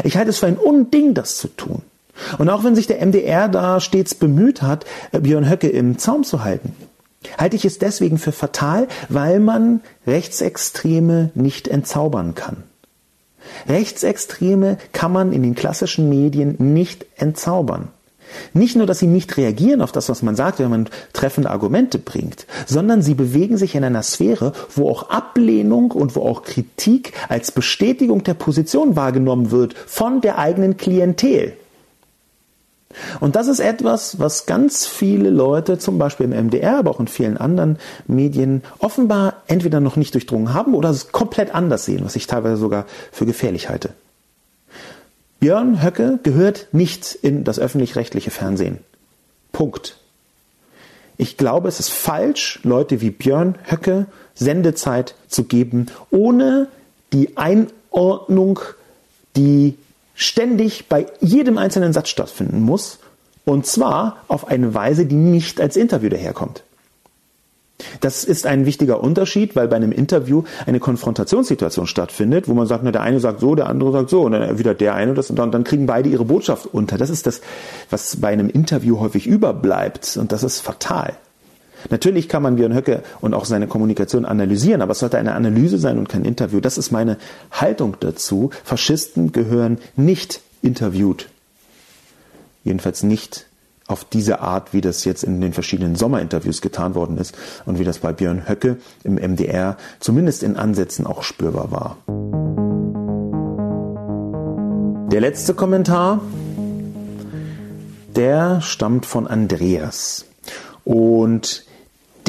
[0.04, 1.82] Ich halte es für ein Unding, das zu tun.
[2.38, 6.24] Und auch wenn sich der MDR da stets bemüht hat, äh, Björn Höcke im Zaum
[6.24, 6.76] zu halten,
[7.38, 12.64] halte ich es deswegen für fatal, weil man Rechtsextreme nicht entzaubern kann.
[13.68, 17.90] Rechtsextreme kann man in den klassischen Medien nicht entzaubern.
[18.54, 22.00] Nicht nur, dass sie nicht reagieren auf das, was man sagt, wenn man treffende Argumente
[22.00, 27.14] bringt, sondern sie bewegen sich in einer Sphäre, wo auch Ablehnung und wo auch Kritik
[27.28, 31.54] als Bestätigung der Position wahrgenommen wird von der eigenen Klientel.
[33.20, 37.08] Und das ist etwas, was ganz viele Leute, zum Beispiel im MDR, aber auch in
[37.08, 37.78] vielen anderen
[38.08, 42.58] Medien, offenbar entweder noch nicht durchdrungen haben oder es komplett anders sehen, was ich teilweise
[42.58, 43.92] sogar für gefährlich halte.
[45.40, 48.80] Björn Höcke gehört nicht in das öffentlich-rechtliche Fernsehen.
[49.52, 49.98] Punkt.
[51.18, 56.68] Ich glaube, es ist falsch, Leute wie Björn Höcke Sendezeit zu geben, ohne
[57.14, 58.60] die Einordnung,
[59.36, 59.76] die
[60.14, 63.00] ständig bei jedem einzelnen Satz stattfinden muss,
[63.46, 66.64] und zwar auf eine Weise, die nicht als Interview daherkommt.
[68.02, 72.84] Das ist ein wichtiger Unterschied, weil bei einem Interview eine Konfrontationssituation stattfindet, wo man sagt,
[72.84, 75.30] na, der eine sagt so, der andere sagt so, und dann wieder der eine das,
[75.30, 76.98] und dann, dann kriegen beide ihre Botschaft unter.
[76.98, 77.42] Das ist das,
[77.90, 81.14] was bei einem Interview häufig überbleibt, und das ist fatal.
[81.90, 85.78] Natürlich kann man Björn Höcke und auch seine Kommunikation analysieren, aber es sollte eine Analyse
[85.78, 86.60] sein und kein Interview.
[86.60, 87.18] Das ist meine
[87.52, 88.50] Haltung dazu.
[88.66, 91.30] Faschisten gehören nicht interviewt.
[92.66, 93.46] Jedenfalls nicht
[93.90, 97.36] auf diese Art, wie das jetzt in den verschiedenen Sommerinterviews getan worden ist
[97.66, 101.98] und wie das bei Björn Höcke im MDR zumindest in Ansätzen auch spürbar war.
[105.12, 106.22] Der letzte Kommentar,
[108.16, 110.26] der stammt von Andreas.
[110.84, 111.66] Und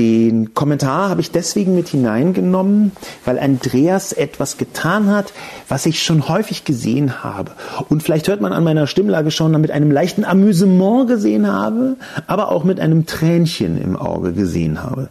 [0.01, 2.93] Den Kommentar habe ich deswegen mit hineingenommen,
[3.27, 5.35] weil Andreas etwas getan hat,
[5.69, 7.53] was ich schon häufig gesehen habe.
[7.91, 11.97] Und vielleicht hört man an meiner Stimmlage schon, mit einem leichten Amüsement gesehen habe,
[12.27, 15.11] aber auch mit einem Tränchen im Auge gesehen habe.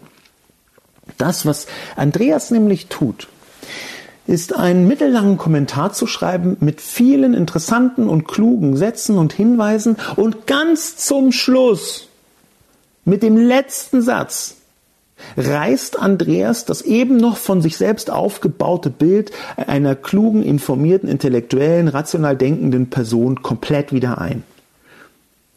[1.19, 3.27] Das, was Andreas nämlich tut,
[4.25, 10.47] ist einen mittellangen Kommentar zu schreiben mit vielen interessanten und klugen Sätzen und Hinweisen und
[10.47, 12.07] ganz zum Schluss
[13.05, 14.55] mit dem letzten Satz
[15.37, 22.35] reißt Andreas das eben noch von sich selbst aufgebaute Bild einer klugen, informierten, intellektuellen, rational
[22.35, 24.43] denkenden Person komplett wieder ein.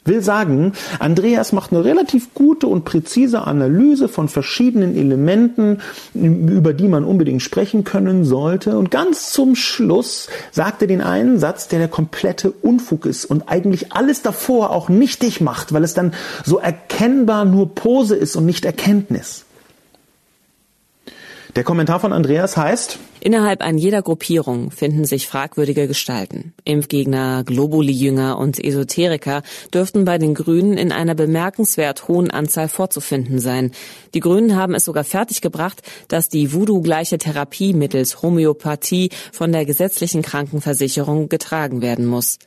[0.05, 5.79] Will sagen, Andreas macht eine relativ gute und präzise Analyse von verschiedenen Elementen,
[6.13, 8.77] über die man unbedingt sprechen können sollte.
[8.77, 13.49] Und ganz zum Schluss sagt er den einen Satz, der der komplette Unfug ist und
[13.49, 18.45] eigentlich alles davor auch nichtig macht, weil es dann so erkennbar nur Pose ist und
[18.45, 19.45] nicht Erkenntnis.
[21.55, 26.55] Der Kommentar von Andreas heißt, Innerhalb an jeder Gruppierung finden sich fragwürdige Gestalten.
[26.65, 29.43] Impfgegner, Globuli-Jünger und Esoteriker
[29.73, 33.71] dürften bei den Grünen in einer bemerkenswert hohen Anzahl vorzufinden sein.
[34.15, 40.23] Die Grünen haben es sogar fertiggebracht, dass die Voodoo-gleiche Therapie mittels Homöopathie von der gesetzlichen
[40.23, 42.39] Krankenversicherung getragen werden muss.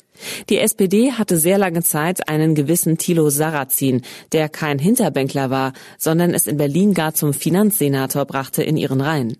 [0.50, 4.02] Die SPD hatte sehr lange Zeit einen gewissen Thilo Sarrazin,
[4.32, 9.38] der kein Hinterbänkler war, sondern es in Berlin gar zum Finanzsenator brachte in ihren Reihen.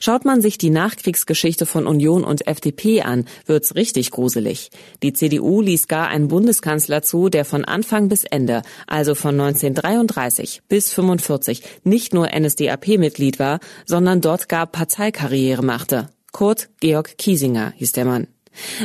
[0.00, 4.70] Schaut man sich die Nachkriegsgeschichte von Union und FDP an, wird's richtig gruselig.
[5.02, 10.62] Die CDU ließ gar einen Bundeskanzler zu, der von Anfang bis Ende, also von 1933
[10.68, 16.08] bis 45, nicht nur NSDAP-Mitglied war, sondern dort gar Parteikarriere machte.
[16.32, 18.28] Kurt Georg Kiesinger hieß der Mann.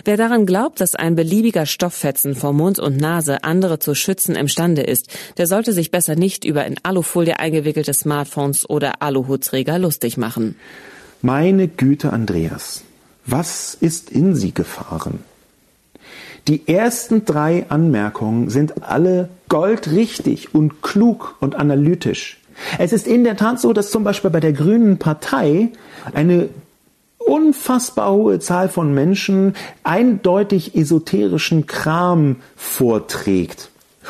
[0.06, 4.82] Wer daran glaubt, dass ein beliebiger Stofffetzen vor Mund und Nase andere zu schützen imstande
[4.82, 5.08] ist,
[5.38, 10.56] der sollte sich besser nicht über in Alufolie eingewickelte Smartphones oder Aluhutträger lustig machen.
[11.22, 12.84] Meine Güte, Andreas,
[13.26, 15.20] was ist in Sie gefahren?
[16.48, 22.38] Die ersten drei Anmerkungen sind alle goldrichtig und klug und analytisch.
[22.78, 25.70] Es ist in der Tat so, dass zum Beispiel bei der Grünen Partei
[26.14, 26.50] eine
[27.26, 33.70] unfassbar hohe Zahl von Menschen eindeutig esoterischen Kram vorträgt.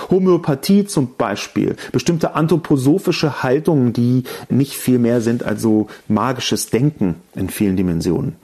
[0.09, 7.16] Homöopathie zum Beispiel, bestimmte anthroposophische Haltungen, die nicht viel mehr sind als so magisches Denken
[7.36, 8.36] in vielen Dimensionen.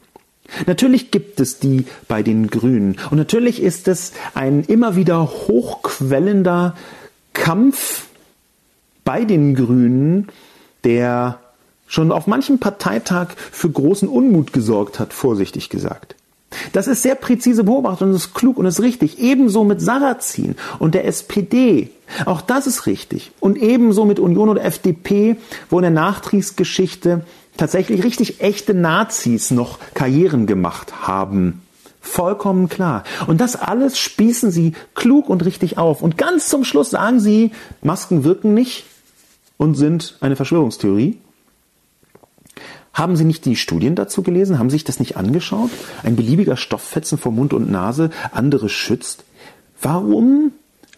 [0.65, 6.75] Natürlich gibt es die bei den Grünen und natürlich ist es ein immer wieder hochquellender
[7.33, 8.07] Kampf
[9.03, 10.27] bei den Grünen,
[10.83, 11.39] der
[11.89, 16.15] schon auf manchem Parteitag für großen Unmut gesorgt hat, vorsichtig gesagt.
[16.71, 19.19] Das ist sehr präzise beobachtet und ist klug und ist richtig.
[19.19, 21.89] Ebenso mit Sarrazin und der SPD.
[22.25, 23.31] Auch das ist richtig.
[23.39, 25.35] Und ebenso mit Union und FDP,
[25.69, 27.23] wo in der Nachkriegsgeschichte
[27.57, 31.61] tatsächlich richtig echte Nazis noch Karrieren gemacht haben.
[32.01, 33.03] Vollkommen klar.
[33.27, 36.01] Und das alles spießen sie klug und richtig auf.
[36.01, 38.85] Und ganz zum Schluss sagen sie, Masken wirken nicht
[39.57, 41.17] und sind eine Verschwörungstheorie.
[42.93, 44.59] Haben Sie nicht die Studien dazu gelesen?
[44.59, 45.69] Haben Sie sich das nicht angeschaut?
[46.03, 49.23] Ein beliebiger Stofffetzen vor Mund und Nase andere schützt.
[49.81, 50.51] Warum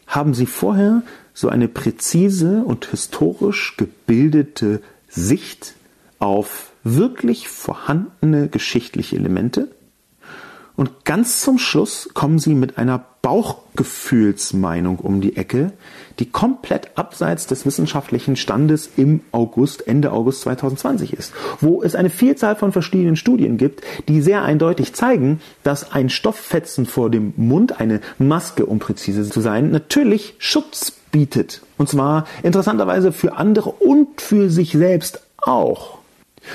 [0.07, 5.75] haben Sie vorher so eine präzise und historisch gebildete Sicht
[6.19, 9.69] auf wirklich vorhandene geschichtliche Elemente?
[10.81, 15.73] Und ganz zum Schluss kommen Sie mit einer Bauchgefühlsmeinung um die Ecke,
[16.17, 22.09] die komplett abseits des wissenschaftlichen Standes im August, Ende August 2020 ist, wo es eine
[22.09, 27.79] Vielzahl von verschiedenen Studien gibt, die sehr eindeutig zeigen, dass ein Stofffetzen vor dem Mund,
[27.79, 31.61] eine Maske, um präzise zu sein, natürlich Schutz bietet.
[31.77, 36.00] Und zwar interessanterweise für andere und für sich selbst auch.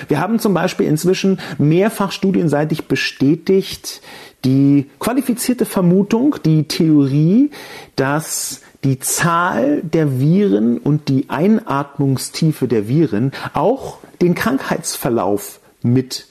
[0.08, 4.00] Wir haben zum Beispiel inzwischen mehrfach studienseitig bestätigt
[4.44, 7.50] die qualifizierte Vermutung, die Theorie,
[7.96, 16.26] dass die Zahl der Viren und die Einatmungstiefe der Viren auch den Krankheitsverlauf mit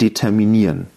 [0.00, 0.88] determinieren.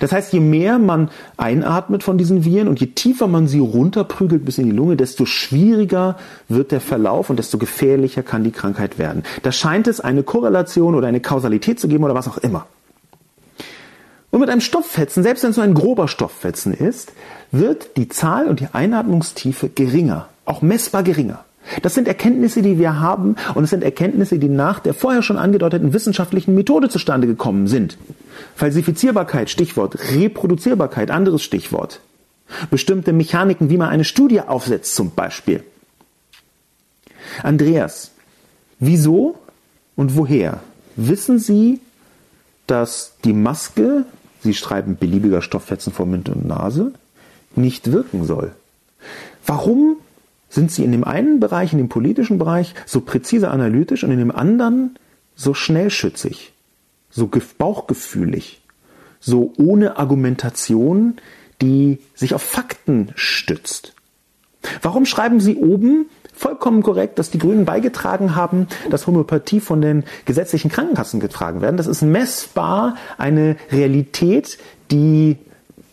[0.00, 4.44] Das heißt, je mehr man einatmet von diesen Viren und je tiefer man sie runterprügelt
[4.44, 6.16] bis in die Lunge, desto schwieriger
[6.48, 9.22] wird der Verlauf und desto gefährlicher kann die Krankheit werden.
[9.42, 12.66] Da scheint es eine Korrelation oder eine Kausalität zu geben oder was auch immer.
[14.30, 17.12] Und mit einem Stofffetzen, selbst wenn es nur ein grober Stofffetzen ist,
[17.50, 21.44] wird die Zahl und die Einatmungstiefe geringer, auch messbar geringer.
[21.80, 25.38] Das sind Erkenntnisse, die wir haben und es sind Erkenntnisse, die nach der vorher schon
[25.38, 27.96] angedeuteten wissenschaftlichen Methode zustande gekommen sind.
[28.56, 32.00] Falsifizierbarkeit, Stichwort, Reproduzierbarkeit, anderes Stichwort.
[32.70, 35.62] Bestimmte Mechaniken, wie man eine Studie aufsetzt zum Beispiel.
[37.42, 38.10] Andreas,
[38.78, 39.38] wieso
[39.96, 40.60] und woher?
[40.96, 41.80] Wissen Sie,
[42.66, 44.04] dass die Maske,
[44.40, 46.92] Sie schreiben beliebiger Stofffetzen vor Mund und Nase,
[47.54, 48.52] nicht wirken soll?
[49.46, 49.96] Warum
[50.52, 54.18] sind Sie in dem einen Bereich, in dem politischen Bereich, so präzise analytisch und in
[54.18, 54.98] dem anderen
[55.34, 56.52] so schnellschützig,
[57.08, 58.60] so bauchgefühlig,
[59.18, 61.16] so ohne Argumentation,
[61.62, 63.94] die sich auf Fakten stützt?
[64.82, 70.04] Warum schreiben Sie oben vollkommen korrekt, dass die Grünen beigetragen haben, dass Homöopathie von den
[70.26, 71.78] gesetzlichen Krankenkassen getragen werden?
[71.78, 74.58] Das ist messbar eine Realität,
[74.90, 75.38] die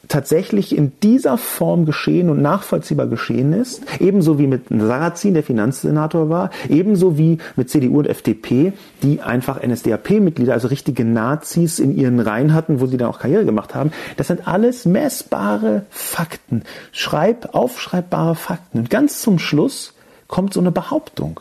[0.10, 6.30] tatsächlich in dieser Form geschehen und nachvollziehbar geschehen ist, ebenso wie mit Sarrazin, der Finanzsenator
[6.30, 12.20] war, ebenso wie mit CDU und FDP, die einfach NSDAP-Mitglieder, also richtige Nazis in ihren
[12.20, 13.92] Reihen hatten, wo sie dann auch Karriere gemacht haben.
[14.18, 18.80] Das sind alles messbare Fakten, schreib, aufschreibbare Fakten.
[18.80, 19.94] Und ganz zum Schluss
[20.28, 21.40] kommt so eine Behauptung.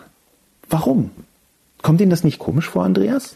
[0.68, 1.10] Warum?
[1.82, 3.34] Kommt Ihnen das nicht komisch vor, Andreas?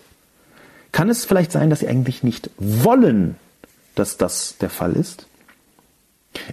[0.91, 3.37] Kann es vielleicht sein, dass Sie eigentlich nicht wollen,
[3.95, 5.27] dass das der Fall ist?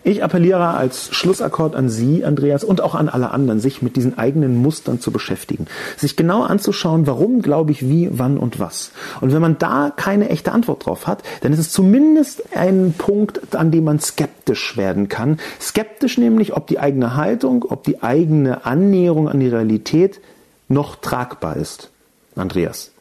[0.03, 4.17] Ich appelliere als Schlussakkord an Sie, Andreas, und auch an alle anderen, sich mit diesen
[4.17, 5.67] eigenen Mustern zu beschäftigen.
[5.95, 8.91] Sich genau anzuschauen, warum glaube ich wie, wann und was.
[9.21, 13.55] Und wenn man da keine echte Antwort drauf hat, dann ist es zumindest ein Punkt,
[13.55, 15.39] an dem man skeptisch werden kann.
[15.61, 20.19] Skeptisch nämlich, ob die eigene Haltung, ob die eigene Annäherung an die Realität
[20.67, 21.89] noch tragbar ist.
[22.35, 22.91] Andreas.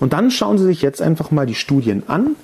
[0.00, 2.36] Und dann schauen Sie sich jetzt einfach mal die Studien an,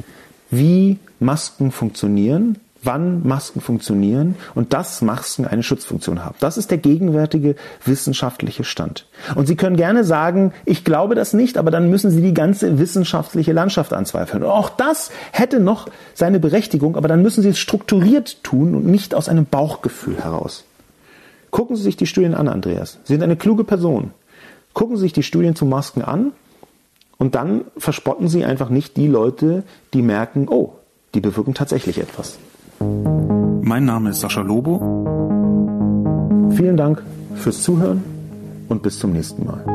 [0.51, 6.37] wie Masken funktionieren, wann Masken funktionieren und dass Masken eine Schutzfunktion haben.
[6.41, 9.07] Das ist der gegenwärtige wissenschaftliche Stand.
[9.35, 12.79] Und Sie können gerne sagen, ich glaube das nicht, aber dann müssen Sie die ganze
[12.79, 14.43] wissenschaftliche Landschaft anzweifeln.
[14.43, 18.87] Und auch das hätte noch seine Berechtigung, aber dann müssen Sie es strukturiert tun und
[18.87, 20.65] nicht aus einem Bauchgefühl heraus.
[21.51, 22.99] Gucken Sie sich die Studien an, Andreas.
[23.05, 24.11] Sie sind eine kluge Person.
[24.73, 26.33] Gucken Sie sich die Studien zu Masken an
[27.17, 29.63] und dann verspotten Sie einfach nicht die Leute,
[29.93, 30.75] die merken, oh,
[31.15, 32.39] die bewirken tatsächlich etwas.
[32.81, 34.79] Mein Name ist Sascha Lobo.
[36.51, 37.03] Vielen Dank
[37.37, 38.03] fürs Zuhören
[38.69, 39.74] und bis zum nächsten Mal.